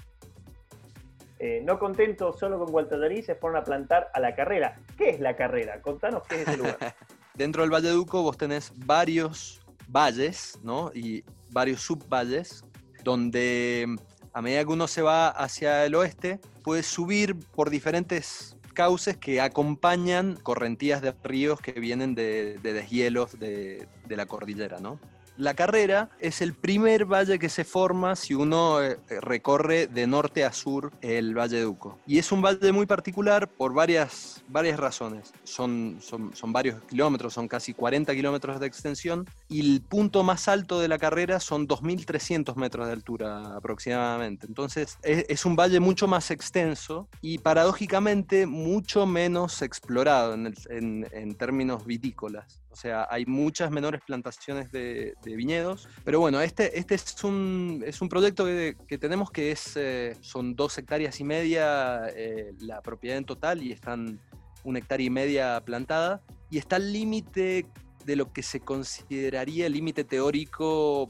Eh, 1.40 1.62
no 1.64 1.80
contento 1.80 2.34
solo 2.34 2.60
con 2.60 2.70
Gualtallarí, 2.74 3.24
se 3.24 3.36
fueron 3.36 3.58
a 3.58 3.64
plantar 3.64 4.12
a 4.14 4.20
la 4.20 4.36
carrera. 4.36 4.76
¿Qué 4.98 5.12
es 5.12 5.22
la 5.22 5.38
carrera? 5.38 5.82
Contanos 5.82 6.24
qué 6.28 6.42
es 6.42 6.48
ese 6.50 6.58
lugar. 6.58 6.78
Dentro 7.36 7.62
del 7.62 7.72
Valle 7.72 7.88
de 7.88 7.94
Duco 7.94 8.22
vos 8.22 8.38
tenés 8.38 8.74
varios 8.76 9.62
valles, 9.88 10.60
¿no? 10.62 10.92
Y 10.94 11.24
varios 11.52 11.80
subvalles, 11.80 12.66
donde 13.02 13.88
a 14.34 14.42
medida 14.42 14.66
que 14.66 14.72
uno 14.74 14.90
se 14.90 15.02
va 15.02 15.30
hacia 15.30 15.86
el 15.86 15.96
oeste, 15.96 16.42
puede 16.64 16.84
subir 16.84 17.40
por 17.56 17.70
diferentes 17.70 18.58
cauces 18.74 19.16
que 19.16 19.40
acompañan 19.40 20.36
correntías 20.36 21.02
de 21.02 21.14
ríos 21.24 21.62
que 21.62 21.72
vienen 21.72 22.14
de, 22.14 22.60
deshielos 22.62 23.40
de, 23.40 23.88
de 24.06 24.18
la 24.18 24.26
cordillera, 24.26 24.82
¿no? 24.82 25.00
La 25.38 25.56
carrera 25.56 26.10
es 26.20 26.42
el 26.42 26.54
primer 26.54 27.06
valle 27.06 27.40
que 27.40 27.50
se 27.50 27.64
forma 27.64 28.16
si 28.16 28.36
uno 28.36 28.84
eh, 28.84 29.00
recorre 29.20 29.88
de 29.88 30.06
norte 30.06 30.46
a 30.46 30.54
sur 30.54 30.92
el 31.02 31.36
Valle 31.36 31.58
de 31.58 31.66
Uco. 31.66 31.98
Y 32.06 32.20
es 32.20 32.32
un 32.32 32.44
valle 32.44 32.72
muy 32.72 32.86
particular 32.86 33.48
por 33.48 33.74
varias, 33.74 34.44
varias 34.48 34.80
razones. 34.80 35.34
Son, 35.44 35.98
son, 36.02 36.36
son 36.36 36.54
varios 36.54 36.84
kilómetros, 36.84 37.34
son 37.34 37.48
casi 37.48 37.74
40 37.74 38.14
kilómetros 38.14 38.60
de 38.60 38.68
extensión 38.68 39.26
y 39.54 39.60
el 39.60 39.82
punto 39.82 40.24
más 40.24 40.48
alto 40.48 40.80
de 40.80 40.88
la 40.88 40.98
carrera 40.98 41.40
son 41.40 41.68
2.300 41.68 42.56
metros 42.56 42.88
de 42.88 42.94
altura 42.94 43.56
aproximadamente. 43.56 44.48
Entonces 44.48 44.98
es, 45.04 45.26
es, 45.30 45.46
un 45.46 45.56
valle 45.56 45.80
mucho 45.80 46.08
más 46.08 46.32
extenso 46.32 47.08
y 47.22 47.38
paradójicamente 47.38 48.48
mucho 48.48 49.06
menos 49.06 49.62
explorado 49.62 50.34
en, 50.34 50.54
en, 50.70 51.08
en 51.12 51.36
términos 51.36 51.86
vitícolas. 51.86 52.64
O 52.74 52.76
sea, 52.76 53.08
hay 53.12 53.28
muchas 53.28 53.70
menores 53.70 54.02
plantaciones 54.02 54.72
de, 54.72 55.14
viñedos. 55.24 55.88
Pero 56.04 56.20
bueno, 56.20 56.42
este, 56.42 56.80
este 56.80 56.96
es, 56.96 57.24
un, 57.24 57.84
es 57.86 58.02
un 58.02 58.10
proyecto 58.10 58.46
que, 58.46 58.98
tenemos 58.98 59.30
que 59.30 59.52
es, 59.52 59.74
eh, 59.76 60.18
son 60.22 60.56
dos 60.56 60.76
hectáreas 60.80 61.20
y 61.20 61.24
media 61.24 62.08
eh, 62.16 62.54
la 62.60 62.82
propiedad 62.82 63.20
en 63.20 63.26
total 63.26 63.62
y 63.62 63.72
están 63.72 64.20
una 64.64 64.80
hectárea 64.80 65.06
y 65.06 65.12
media 65.12 65.62
plantada. 65.64 66.24
Y 66.50 66.58
está 66.58 66.78
al 66.78 66.92
límite 66.92 67.68
de 68.06 68.16
lo 68.16 68.32
que 68.32 68.44
se 68.44 68.60
consideraría 68.60 69.68
el 69.68 69.74
límite 69.74 70.04
teórico 70.04 71.10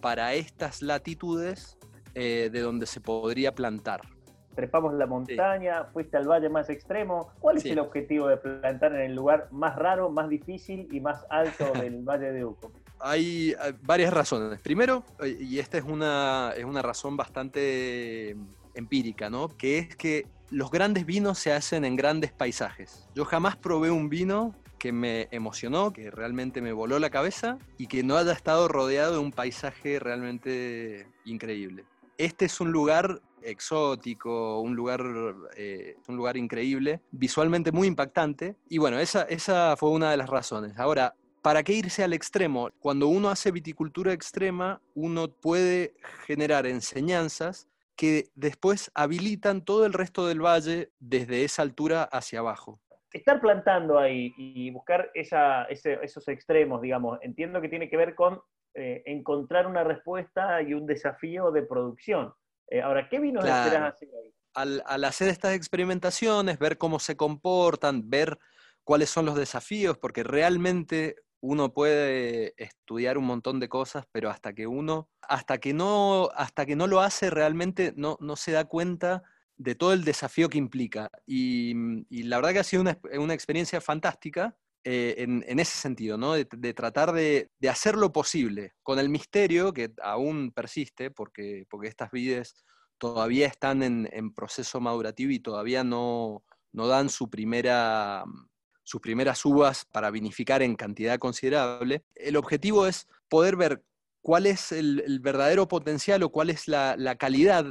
para 0.00 0.34
estas 0.34 0.82
latitudes 0.82 1.78
eh, 2.14 2.50
de 2.52 2.60
donde 2.60 2.86
se 2.86 3.00
podría 3.00 3.54
plantar 3.54 4.02
trepamos 4.54 4.94
la 4.94 5.06
montaña, 5.06 5.84
fuiste 5.92 6.16
al 6.16 6.28
valle 6.28 6.48
más 6.48 6.70
extremo. 6.70 7.32
¿Cuál 7.40 7.58
es 7.58 7.64
el 7.66 7.78
objetivo 7.78 8.28
de 8.28 8.36
plantar 8.36 8.94
en 8.94 9.00
el 9.00 9.14
lugar 9.14 9.48
más 9.50 9.76
raro, 9.76 10.10
más 10.10 10.28
difícil 10.28 10.88
y 10.90 11.00
más 11.00 11.26
alto 11.28 11.72
del 11.80 12.02
Valle 12.02 12.32
de 12.32 12.44
Uco? 12.44 12.72
Hay, 13.00 13.54
varias 13.82 14.12
razones. 14.14 14.60
Primero, 14.60 15.04
eh, 15.22 15.36
y 15.40 15.58
esta 15.58 15.78
es 15.78 15.84
una, 15.84 16.52
es 16.56 16.64
una 16.64 16.80
razón 16.80 17.16
bastante 17.16 18.36
empírica, 18.74 19.28
¿no? 19.28 19.48
Que 19.48 19.78
es 19.78 19.96
que 19.96 20.26
los 20.50 20.70
grandes 20.70 21.04
vinos 21.04 21.38
se 21.38 21.52
hacen 21.52 21.84
en 21.84 21.96
grandes 21.96 22.32
paisajes. 22.32 23.08
Yo 23.14 23.24
jamás 23.24 23.56
probé 23.56 23.90
un 23.90 24.08
vino 24.08 24.54
que 24.84 24.92
me 24.92 25.28
emocionó, 25.30 25.94
que 25.94 26.10
realmente 26.10 26.60
me 26.60 26.74
voló 26.74 26.98
la 26.98 27.08
cabeza 27.08 27.58
y 27.78 27.86
que 27.86 28.02
no 28.02 28.18
haya 28.18 28.32
estado 28.32 28.68
rodeado 28.68 29.14
de 29.14 29.18
un 29.18 29.32
paisaje 29.32 29.98
realmente 29.98 31.06
increíble. 31.24 31.86
Este 32.18 32.44
es 32.44 32.60
un 32.60 32.70
lugar 32.70 33.22
exótico, 33.40 34.60
un 34.60 34.76
lugar, 34.76 35.02
eh, 35.56 35.96
un 36.06 36.18
lugar 36.18 36.36
increíble, 36.36 37.00
visualmente 37.12 37.72
muy 37.72 37.88
impactante. 37.88 38.56
Y 38.68 38.76
bueno, 38.76 38.98
esa, 38.98 39.22
esa 39.22 39.74
fue 39.78 39.88
una 39.88 40.10
de 40.10 40.18
las 40.18 40.28
razones. 40.28 40.78
Ahora, 40.78 41.14
¿Para 41.40 41.62
qué 41.62 41.74
irse 41.74 42.02
al 42.02 42.14
extremo? 42.14 42.70
Cuando 42.80 43.06
uno 43.06 43.28
hace 43.28 43.50
viticultura 43.50 44.14
extrema, 44.14 44.80
uno 44.94 45.28
puede 45.28 45.94
generar 46.26 46.66
enseñanzas 46.66 47.68
que 47.96 48.30
después 48.34 48.90
habilitan 48.94 49.62
todo 49.62 49.84
el 49.84 49.92
resto 49.92 50.26
del 50.26 50.40
valle 50.40 50.90
desde 51.00 51.44
esa 51.44 51.60
altura 51.60 52.04
hacia 52.04 52.38
abajo. 52.38 52.80
Estar 53.14 53.40
plantando 53.40 53.98
ahí 53.98 54.34
y 54.36 54.70
buscar 54.70 55.10
esos 55.14 56.28
extremos, 56.28 56.82
digamos, 56.82 57.18
entiendo 57.22 57.60
que 57.60 57.68
tiene 57.68 57.88
que 57.88 57.96
ver 57.96 58.16
con 58.16 58.40
eh, 58.74 59.04
encontrar 59.06 59.68
una 59.68 59.84
respuesta 59.84 60.60
y 60.60 60.74
un 60.74 60.84
desafío 60.84 61.52
de 61.52 61.62
producción. 61.62 62.34
Eh, 62.68 62.82
ahora, 62.82 63.08
¿qué 63.08 63.20
vino 63.20 63.40
claro. 63.40 63.66
esperas 63.66 63.94
hacer 63.94 64.08
ahí? 64.20 64.34
Al, 64.54 65.04
hacer 65.04 65.28
estas 65.28 65.54
experimentaciones, 65.54 66.58
ver 66.58 66.76
cómo 66.76 66.98
se 66.98 67.16
comportan, 67.16 68.10
ver 68.10 68.36
cuáles 68.82 69.10
son 69.10 69.26
los 69.26 69.36
desafíos, 69.36 69.96
porque 69.96 70.24
realmente 70.24 71.14
uno 71.40 71.72
puede 71.72 72.54
estudiar 72.56 73.16
un 73.16 73.26
montón 73.26 73.60
de 73.60 73.68
cosas, 73.68 74.06
pero 74.10 74.28
hasta 74.28 74.54
que 74.54 74.66
uno, 74.66 75.08
hasta 75.22 75.58
que 75.58 75.72
no, 75.72 76.30
hasta 76.34 76.66
que 76.66 76.74
no 76.74 76.88
lo 76.88 77.00
hace, 77.00 77.30
realmente 77.30 77.92
no, 77.96 78.16
no 78.20 78.34
se 78.34 78.50
da 78.50 78.64
cuenta 78.64 79.22
de 79.56 79.74
todo 79.74 79.92
el 79.92 80.04
desafío 80.04 80.48
que 80.48 80.58
implica. 80.58 81.10
Y, 81.26 81.74
la 82.24 82.36
verdad 82.36 82.52
que 82.52 82.58
ha 82.60 82.64
sido 82.64 82.82
una, 82.82 82.98
una 83.18 83.34
experiencia 83.34 83.80
fantástica 83.80 84.56
eh, 84.86 85.14
en, 85.16 85.58
ese 85.58 85.78
sentido, 85.78 86.18
¿no? 86.18 86.34
de, 86.34 86.74
tratar 86.74 87.12
de, 87.12 87.48
hacer 87.70 87.96
lo 87.96 88.12
posible 88.12 88.74
con 88.82 88.98
el 88.98 89.08
misterio 89.08 89.72
que 89.72 89.90
aún 90.02 90.52
persiste, 90.52 91.10
porque, 91.10 91.64
porque 91.70 91.88
estas 91.88 92.10
vides 92.10 92.54
todavía 92.98 93.46
están 93.46 93.82
en, 93.82 94.34
proceso 94.34 94.80
madurativo 94.80 95.32
y 95.32 95.38
todavía 95.38 95.84
no, 95.84 96.44
no 96.72 96.86
dan 96.86 97.08
su 97.08 97.30
primera, 97.30 98.24
sus 98.82 99.00
primeras 99.00 99.42
uvas 99.46 99.86
para 99.86 100.10
vinificar 100.10 100.60
en 100.60 100.76
cantidad 100.76 101.18
considerable. 101.18 102.04
El 102.14 102.36
objetivo 102.36 102.86
es 102.86 103.08
poder 103.30 103.56
ver 103.56 103.82
cuál 104.24 104.46
es 104.46 104.72
el, 104.72 105.20
verdadero 105.20 105.68
potencial 105.68 106.22
o 106.22 106.30
cuál 106.30 106.48
es 106.48 106.66
la, 106.66 106.96
calidad 107.16 107.66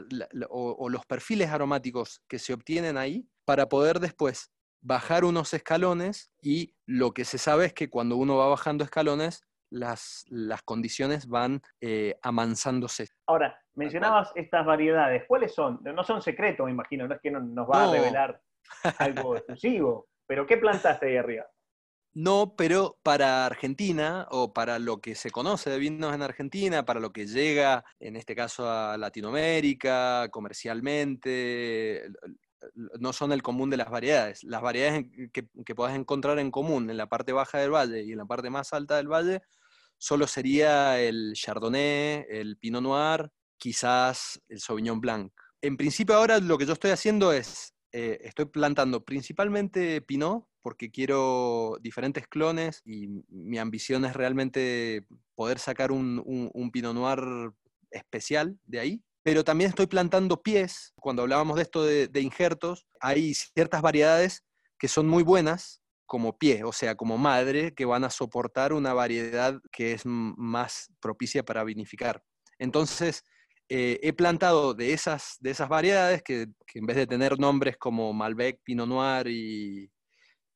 o, 0.50 0.88
los 0.88 1.04
perfiles 1.06 1.50
aromáticos 1.50 2.22
que 2.30 2.38
se 2.38 2.54
obtienen 2.54 2.96
ahí 2.96 3.28
para 3.44 3.68
poder 3.68 4.00
después 4.00 4.54
bajar 4.80 5.26
unos 5.26 5.54
escalones 5.56 6.32
y 6.42 6.76
lo 6.86 7.12
que 7.12 7.26
se 7.26 7.40
sabe 7.40 7.66
es 7.66 7.74
que 7.74 7.90
cuando 7.90 8.18
uno 8.18 8.38
va 8.38 8.48
bajando 8.48 8.84
escalones, 8.84 9.42
las, 9.72 10.26
las 10.30 10.62
condiciones 10.62 11.28
van 11.28 11.60
eh, 11.82 12.20
amansándose. 12.22 13.08
Ahora, 13.28 13.60
mencionabas 13.74 14.32
estas 14.36 14.64
variedades, 14.64 15.24
¿cuáles 15.28 15.56
son? 15.56 15.80
No 15.82 16.04
son 16.04 16.22
secretos, 16.22 16.68
me 16.68 16.72
imagino, 16.72 17.08
no 17.08 17.16
es 17.16 17.22
que 17.22 17.32
nos 17.32 17.68
va 17.68 17.86
a 17.90 17.92
revelar 17.92 18.40
algo 19.00 19.36
exclusivo, 19.38 20.08
pero 20.28 20.46
¿qué 20.46 20.58
plantaste 20.58 21.08
ahí 21.08 21.18
arriba? 21.18 21.48
No, 22.16 22.56
pero 22.56 23.00
para 23.02 23.46
Argentina 23.46 24.28
o 24.30 24.54
para 24.54 24.78
lo 24.78 25.02
que 25.02 25.16
se 25.16 25.32
conoce 25.32 25.72
de 25.72 25.80
vinos 25.80 26.14
en 26.14 26.22
Argentina, 26.22 26.86
para 26.86 27.00
lo 27.00 27.12
que 27.12 27.26
llega, 27.26 27.84
en 28.00 28.16
este 28.16 28.36
caso, 28.36 28.70
a 28.70 28.98
Latinoamérica, 28.98 30.30
comercialmente, 30.30 32.04
no 33.00 33.14
son 33.14 33.32
el 33.32 33.42
común 33.42 33.72
de 33.72 33.78
las 33.78 33.90
variedades. 33.90 34.44
Las 34.44 34.62
variedades 34.62 35.06
que, 35.34 35.48
que 35.66 35.76
puedas 35.76 35.96
encontrar 35.96 36.38
en 36.38 36.52
común 36.52 36.90
en 36.90 36.98
la 36.98 37.08
parte 37.08 37.34
baja 37.34 37.58
del 37.58 37.74
valle 37.74 38.04
y 38.04 38.12
en 38.12 38.20
la 38.20 38.26
parte 38.26 38.52
más 38.52 38.74
alta 38.74 38.98
del 38.98 39.08
valle, 39.08 39.42
solo 39.98 40.28
sería 40.28 41.00
el 41.00 41.34
Chardonnay, 41.34 42.26
el 42.30 42.58
Pinot 42.58 42.84
Noir, 42.84 43.32
quizás 43.58 44.40
el 44.50 44.60
Sauvignon 44.60 45.02
Blanc. 45.02 45.32
En 45.62 45.78
principio 45.78 46.16
ahora 46.16 46.40
lo 46.40 46.58
que 46.58 46.66
yo 46.66 46.74
estoy 46.74 46.92
haciendo 46.92 47.32
es, 47.34 47.74
eh, 47.92 48.20
estoy 48.22 48.46
plantando 48.46 49.04
principalmente 49.04 50.02
Pinot, 50.02 50.46
porque 50.64 50.90
quiero 50.90 51.78
diferentes 51.82 52.26
clones 52.28 52.82
y 52.86 53.08
mi 53.28 53.60
ambición 53.60 54.06
es 54.06 54.14
realmente 54.14 55.06
poder 55.36 55.60
sacar 55.60 55.92
un, 55.92 56.24
un, 56.26 56.72
Pinot 56.72 56.96
Noir 56.96 57.52
especial 57.92 58.58
de 58.66 58.80
ahí. 58.80 59.04
Pero 59.24 59.44
también 59.44 59.70
estoy 59.70 59.88
plantando 59.88 60.42
pies. 60.42 60.94
Cuando 60.96 61.22
hablábamos 61.22 61.58
de 61.58 61.62
esto 61.62 61.84
de, 61.84 62.22
injertos, 62.22 62.88
hay 63.00 63.34
ciertas 63.34 63.82
variedades 63.82 64.44
que 64.80 64.88
son 64.88 65.08
muy 65.08 65.24
buenas 65.24 65.82
como 66.06 66.38
pie, 66.38 66.64
o 66.64 66.72
sea, 66.72 66.96
como 66.96 67.18
madre, 67.18 67.74
que 67.74 67.86
van 67.86 68.04
a 68.04 68.10
soportar 68.10 68.74
una 68.74 68.94
variedad 68.94 69.60
que 69.72 69.94
es 69.94 70.04
más 70.06 70.92
propicia 71.00 71.44
para 71.44 71.64
vinificar. 71.64 72.24
Entonces, 72.60 73.24
eh, 73.70 74.00
he 74.04 74.14
plantado 74.14 74.74
de 74.74 74.94
esas, 74.94 75.38
de 75.40 75.52
esas 75.52 75.70
variedades 75.70 76.22
que, 76.22 76.48
que, 76.68 76.80
en 76.80 76.86
vez 76.86 76.98
de 76.98 77.08
tener 77.08 77.40
nombres 77.40 77.78
como 77.78 78.14
Malbec, 78.14 78.62
Pinot 78.64 78.88
Noir 78.88 79.28
y, 79.28 79.90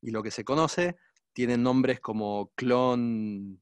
y 0.07 0.11
lo 0.11 0.23
que 0.23 0.31
se 0.31 0.45
conoce 0.45 0.95
tienen 1.33 1.61
nombres 1.61 1.99
como 1.99 2.49
Clon 2.55 3.61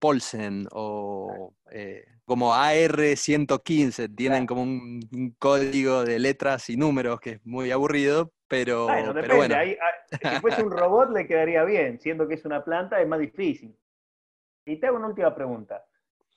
Polsen 0.00 0.66
o 0.72 1.54
eh, 1.70 2.04
como 2.24 2.52
AR115, 2.52 4.14
tienen 4.16 4.44
como 4.44 4.62
un, 4.62 5.36
código 5.38 6.04
de 6.04 6.18
letras 6.18 6.68
y 6.68 6.76
números 6.76 7.20
que 7.20 7.30
es 7.30 7.46
muy 7.46 7.70
aburrido, 7.70 8.32
pero 8.48 8.86
bueno. 8.86 9.14
Pero 9.14 9.36
bueno. 9.36 9.54
si 10.10 10.40
fuese 10.40 10.64
un 10.64 10.72
robot 10.72 11.10
le 11.12 11.28
quedaría 11.28 11.62
bien, 11.64 12.00
siendo 12.00 12.26
que 12.26 12.34
es 12.34 12.44
una 12.44 12.64
planta 12.64 13.00
es 13.00 13.06
más 13.06 13.20
difícil. 13.20 13.76
Y 14.66 14.80
te 14.80 14.88
hago 14.88 14.96
una 14.96 15.06
última 15.06 15.32
pregunta. 15.34 15.84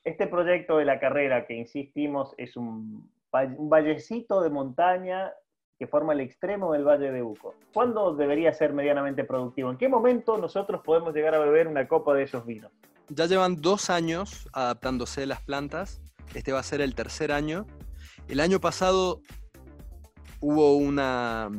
Este 0.03 0.27
proyecto 0.27 0.77
de 0.77 0.85
la 0.85 0.99
carrera 0.99 1.47
que 1.47 1.55
insistimos 1.55 2.35
es 2.37 2.55
un, 2.55 3.11
un 3.31 3.69
vallecito 3.69 4.41
de 4.41 4.51
montaña 4.51 5.33
que 5.77 5.87
forma 5.87 6.13
el 6.13 6.21
extremo 6.21 6.73
del 6.73 6.83
Valle 6.83 7.11
de 7.11 7.21
Uco. 7.21 7.53
¿Cuándo 7.73 8.15
debería 8.15 8.51
ser 8.53 8.73
medianamente 8.73 9.23
productivo? 9.23 9.69
¿En 9.69 9.77
qué 9.77 9.87
momento 9.87 10.37
nosotros 10.37 10.81
podemos 10.83 11.13
llegar 11.13 11.35
a 11.35 11.39
beber 11.39 11.67
una 11.67 11.87
copa 11.87 12.13
de 12.13 12.23
esos 12.23 12.45
vinos? 12.45 12.71
Ya 13.09 13.25
llevan 13.25 13.61
dos 13.61 13.89
años 13.89 14.49
adaptándose 14.53 15.25
las 15.25 15.41
plantas. 15.41 16.01
Este 16.33 16.51
va 16.51 16.59
a 16.59 16.63
ser 16.63 16.81
el 16.81 16.95
tercer 16.95 17.31
año. 17.31 17.65
El 18.27 18.39
año 18.39 18.59
pasado 18.59 19.21
hubo 20.39 20.75
una, 20.75 21.49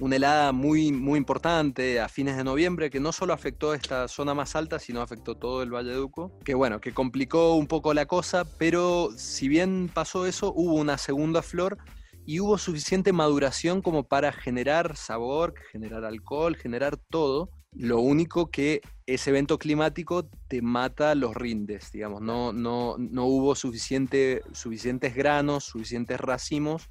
una 0.00 0.16
helada 0.16 0.52
muy, 0.52 0.90
muy 0.90 1.18
importante 1.18 2.00
a 2.00 2.08
fines 2.08 2.36
de 2.36 2.44
noviembre 2.44 2.90
que 2.90 2.98
no 2.98 3.12
solo 3.12 3.34
afectó 3.34 3.74
esta 3.74 4.08
zona 4.08 4.34
más 4.34 4.56
alta, 4.56 4.78
sino 4.78 5.02
afectó 5.02 5.36
todo 5.36 5.62
el 5.62 5.72
Valle 5.72 5.90
de 5.90 6.00
Uco, 6.00 6.32
que 6.44 6.54
bueno, 6.54 6.80
que 6.80 6.92
complicó 6.92 7.54
un 7.54 7.66
poco 7.66 7.92
la 7.92 8.06
cosa, 8.06 8.44
pero 8.58 9.10
si 9.16 9.48
bien 9.48 9.90
pasó 9.92 10.26
eso, 10.26 10.52
hubo 10.56 10.74
una 10.74 10.98
segunda 10.98 11.42
flor 11.42 11.78
y 12.26 12.40
hubo 12.40 12.58
suficiente 12.58 13.12
maduración 13.12 13.82
como 13.82 14.04
para 14.04 14.32
generar 14.32 14.96
sabor, 14.96 15.54
generar 15.70 16.04
alcohol, 16.04 16.56
generar 16.56 16.96
todo. 16.96 17.50
Lo 17.72 18.00
único 18.00 18.50
que 18.50 18.80
ese 19.06 19.30
evento 19.30 19.58
climático 19.58 20.28
te 20.48 20.62
mata 20.62 21.14
los 21.14 21.34
rindes, 21.34 21.90
digamos, 21.92 22.22
no, 22.22 22.52
no, 22.52 22.96
no 22.98 23.24
hubo 23.26 23.54
suficiente, 23.54 24.42
suficientes 24.52 25.14
granos, 25.14 25.64
suficientes 25.64 26.20
racimos 26.20 26.88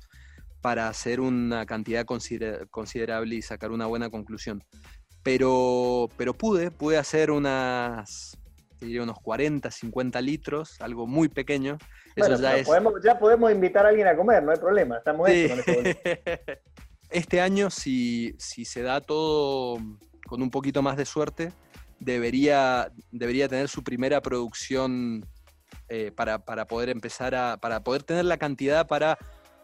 para 0.62 0.88
hacer 0.88 1.20
una 1.20 1.66
cantidad 1.66 2.06
considerable 2.06 3.36
y 3.36 3.42
sacar 3.42 3.72
una 3.72 3.86
buena 3.86 4.10
conclusión. 4.10 4.64
Pero, 5.24 6.10
pero 6.18 6.34
pude, 6.34 6.70
pude 6.70 6.98
hacer 6.98 7.32
unas, 7.32 8.38
diría 8.80 9.04
unos 9.04 9.18
40, 9.22 9.70
50 9.70 10.22
litros, 10.22 10.82
algo 10.82 11.08
muy 11.08 11.30
pequeño, 11.30 11.78
ya, 12.16 13.18
podemos, 13.20 13.52
invitar 13.52 13.86
a 13.86 13.90
alguien 13.90 14.08
a 14.08 14.16
comer, 14.16 14.44
no 14.44 14.52
hay 14.52 14.58
problema, 14.58 14.98
estamos 14.98 15.30
Este 17.10 17.42
año, 17.42 17.70
si, 17.70 18.36
se 18.40 18.82
da 18.82 19.00
todo 19.00 19.78
con 20.26 20.42
un 20.42 20.50
poquito 20.50 20.82
más 20.82 20.98
de 20.98 21.06
suerte, 21.06 21.54
debería, 22.00 22.92
debería 23.12 23.48
tener 23.48 23.70
su 23.70 23.84
primera 23.84 24.20
producción 24.22 25.24
eh, 25.90 26.12
para, 26.12 26.40
poder 26.66 26.90
empezar 26.90 27.36
a, 27.36 27.58
para 27.58 27.84
poder 27.84 28.02
tener 28.04 28.26
la 28.26 28.38
cantidad 28.38 28.88
para 28.88 29.18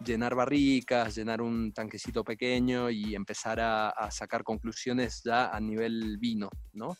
llenar 0.06 0.36
barricas, 0.36 1.16
llenar 1.16 1.42
un 1.42 1.74
tanquecito 1.74 2.24
pequeño 2.24 2.90
y 2.90 3.16
empezar 3.16 3.60
a, 3.60 3.90
a, 3.90 4.12
sacar 4.12 4.44
conclusiones 4.44 5.22
ya 5.24 5.50
a 5.50 5.60
nivel 5.60 6.18
vino, 6.20 6.50
¿no? 6.74 6.96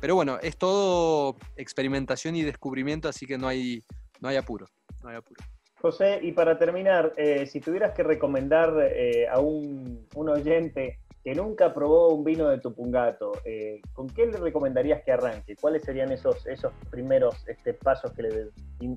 Pero 0.00 0.14
bueno, 0.14 0.38
es 0.42 0.56
todo 0.56 1.36
experimentación 1.56 2.36
y 2.36 2.42
descubrimiento, 2.42 3.08
así 3.08 3.26
que 3.26 3.38
no 3.38 3.48
hay, 3.48 3.82
no 4.20 4.28
hay 4.28 4.36
apuro 4.36 4.66
no 5.02 5.16
apuro. 5.16 5.40
José, 5.80 6.20
y 6.22 6.32
para 6.32 6.58
terminar, 6.58 7.14
eh, 7.16 7.46
si 7.46 7.60
tuvieras 7.60 7.92
que 7.92 8.02
recomendar 8.02 8.74
eh, 8.94 9.26
a 9.28 9.40
un, 9.40 10.06
oyente 10.14 10.98
que 11.24 11.34
nunca 11.34 11.72
probó 11.72 12.14
un 12.14 12.24
vino 12.24 12.48
de 12.48 12.58
Tupungato, 12.58 13.32
eh, 13.44 13.80
¿con 13.92 14.08
qué 14.08 14.26
le 14.26 14.36
recomendarías 14.36 15.02
que 15.02 15.12
arranque? 15.12 15.56
¿Cuáles 15.56 15.82
serían 15.82 16.12
esos, 16.12 16.46
esos 16.46 16.72
primeros 16.90 17.46
este, 17.46 17.74
pasos 17.74 18.12
que 18.12 18.22
le 18.22 18.48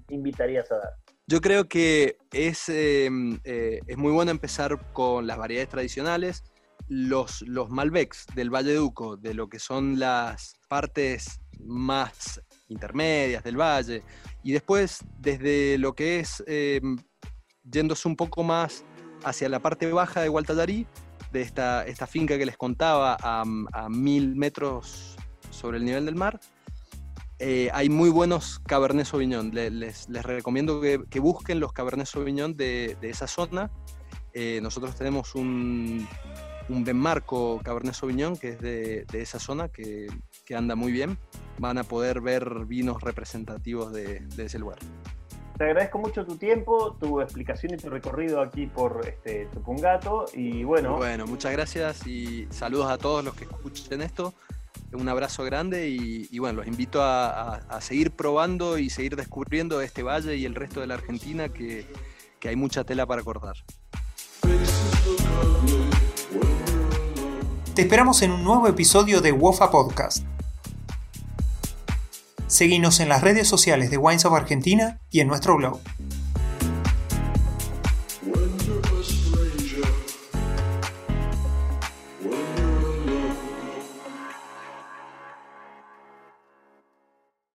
invitarías 0.09 0.71
a 0.71 0.75
dar? 0.75 0.93
Yo 1.27 1.39
creo 1.39 1.69
que 1.69 2.17
es, 2.33 2.67
em, 2.67 3.39
es 3.45 3.97
muy 3.97 4.11
bueno 4.11 4.31
empezar 4.31 4.77
con 4.91 5.25
las 5.25 5.37
variedades 5.37 5.69
tradicionales, 5.69 6.43
los, 6.93 7.41
los 7.41 7.69
Malbecs 7.71 8.27
del 8.35 8.53
Valle 8.53 8.73
de 8.73 8.79
Uco, 8.79 9.17
de 9.17 9.33
lo 9.33 9.49
que 9.49 9.57
son 9.57 9.99
las 9.99 10.55
partes 10.67 11.41
más 11.59 12.39
intermedias 12.67 13.43
del 13.43 13.57
valle, 13.57 14.03
y 14.43 14.51
después 14.51 14.99
desde 15.17 15.77
lo 15.79 15.95
que 15.95 16.19
es 16.19 16.43
em, 16.45 16.97
yéndose 17.63 18.07
un 18.07 18.15
poco 18.15 18.43
más 18.43 18.83
hacia 19.23 19.49
la 19.49 19.59
parte 19.59 19.91
baja 19.91 20.21
de 20.21 20.29
Gualtallarí, 20.29 20.85
de 21.31 21.41
esta, 21.41 21.83
esta 21.87 22.05
finca 22.05 22.37
que 22.37 22.45
les 22.45 22.57
contaba 22.57 23.17
a, 23.19 23.43
mil 23.89 24.35
metros 24.35 25.15
sobre 25.49 25.79
el 25.79 25.85
nivel 25.85 26.05
del 26.05 26.15
mar, 26.15 26.39
eh, 27.39 27.71
hay 27.73 27.89
muy 27.89 28.11
buenos 28.11 28.59
Cabernet 28.67 29.07
Sauvignon. 29.07 29.49
Les, 29.51 30.07
les, 30.07 30.23
recomiendo 30.23 30.79
que, 30.79 31.03
que, 31.09 31.19
busquen 31.19 31.59
los 31.59 31.73
Cabernet 31.73 32.05
Sauvignon 32.05 32.55
de, 32.55 32.95
de 33.01 33.09
esa 33.09 33.25
zona. 33.25 33.71
Eh, 34.33 34.59
nosotros 34.61 34.95
tenemos 34.95 35.33
un, 35.33 36.07
un 36.69 36.83
Benmarco 36.83 37.59
Cabernet 37.63 37.93
Sauvignon, 37.93 38.37
que 38.37 38.49
es 38.49 38.61
de, 38.61 39.05
esa 39.13 39.39
zona, 39.39 39.69
que, 39.69 40.07
anda 40.55 40.75
muy 40.75 40.91
bien. 40.91 41.17
Van 41.57 41.77
a 41.77 41.83
poder 41.83 42.21
ver 42.21 42.65
vinos 42.65 43.01
representativos 43.01 43.91
de, 43.93 44.23
ese 44.37 44.59
lugar. 44.59 44.79
Te 45.57 45.65
agradezco 45.65 45.99
mucho 45.99 46.25
tu 46.25 46.35
tiempo, 46.35 46.97
tu 46.99 47.21
explicación 47.21 47.75
y 47.75 47.77
tu 47.77 47.89
recorrido 47.89 48.41
aquí 48.41 48.65
por 48.65 49.07
este, 49.07 49.45
Tupungato. 49.53 50.25
Y 50.33 50.63
bueno. 50.63 50.97
Bueno, 50.97 51.27
muchas 51.27 51.51
gracias 51.51 52.07
y 52.07 52.47
saludos 52.49 52.89
a 52.89 52.97
todos 52.97 53.23
los 53.23 53.35
que 53.35 53.43
escuchen 53.43 54.01
esto. 54.01 54.33
Un 54.91 55.09
abrazo 55.09 55.43
grande 55.43 55.89
y, 55.89 56.37
bueno, 56.39 56.57
los 56.57 56.67
invito 56.67 57.01
a, 57.01 57.55
a, 57.55 57.81
seguir 57.81 58.11
probando 58.11 58.77
y 58.77 58.89
seguir 58.89 59.15
descubriendo 59.15 59.81
este 59.81 60.03
valle 60.03 60.35
y 60.35 60.45
el 60.45 60.53
resto 60.55 60.81
de 60.81 60.87
la 60.87 60.95
Argentina 60.95 61.49
que, 61.49 61.87
que 62.39 62.49
hay 62.49 62.55
mucha 62.55 62.83
tela 62.83 63.05
para 63.05 63.23
cortar. 63.23 63.55
Te 67.73 67.81
esperamos 67.81 68.21
en 68.21 68.29
un 68.29 68.43
nuevo 68.43 68.67
episodio 68.67 69.19
de 69.19 69.31
WOFA 69.31 69.71
Podcast. 69.71 70.23
Seguinos 72.45 72.99
en 72.99 73.09
las 73.09 73.21
redes 73.23 73.47
sociales 73.47 73.89
de 73.89 73.97
Wines 73.97 74.25
of 74.25 74.33
Argentina 74.33 74.99
y 75.09 75.21
en 75.21 75.27
nuestro 75.27 75.57
blog. 75.57 75.79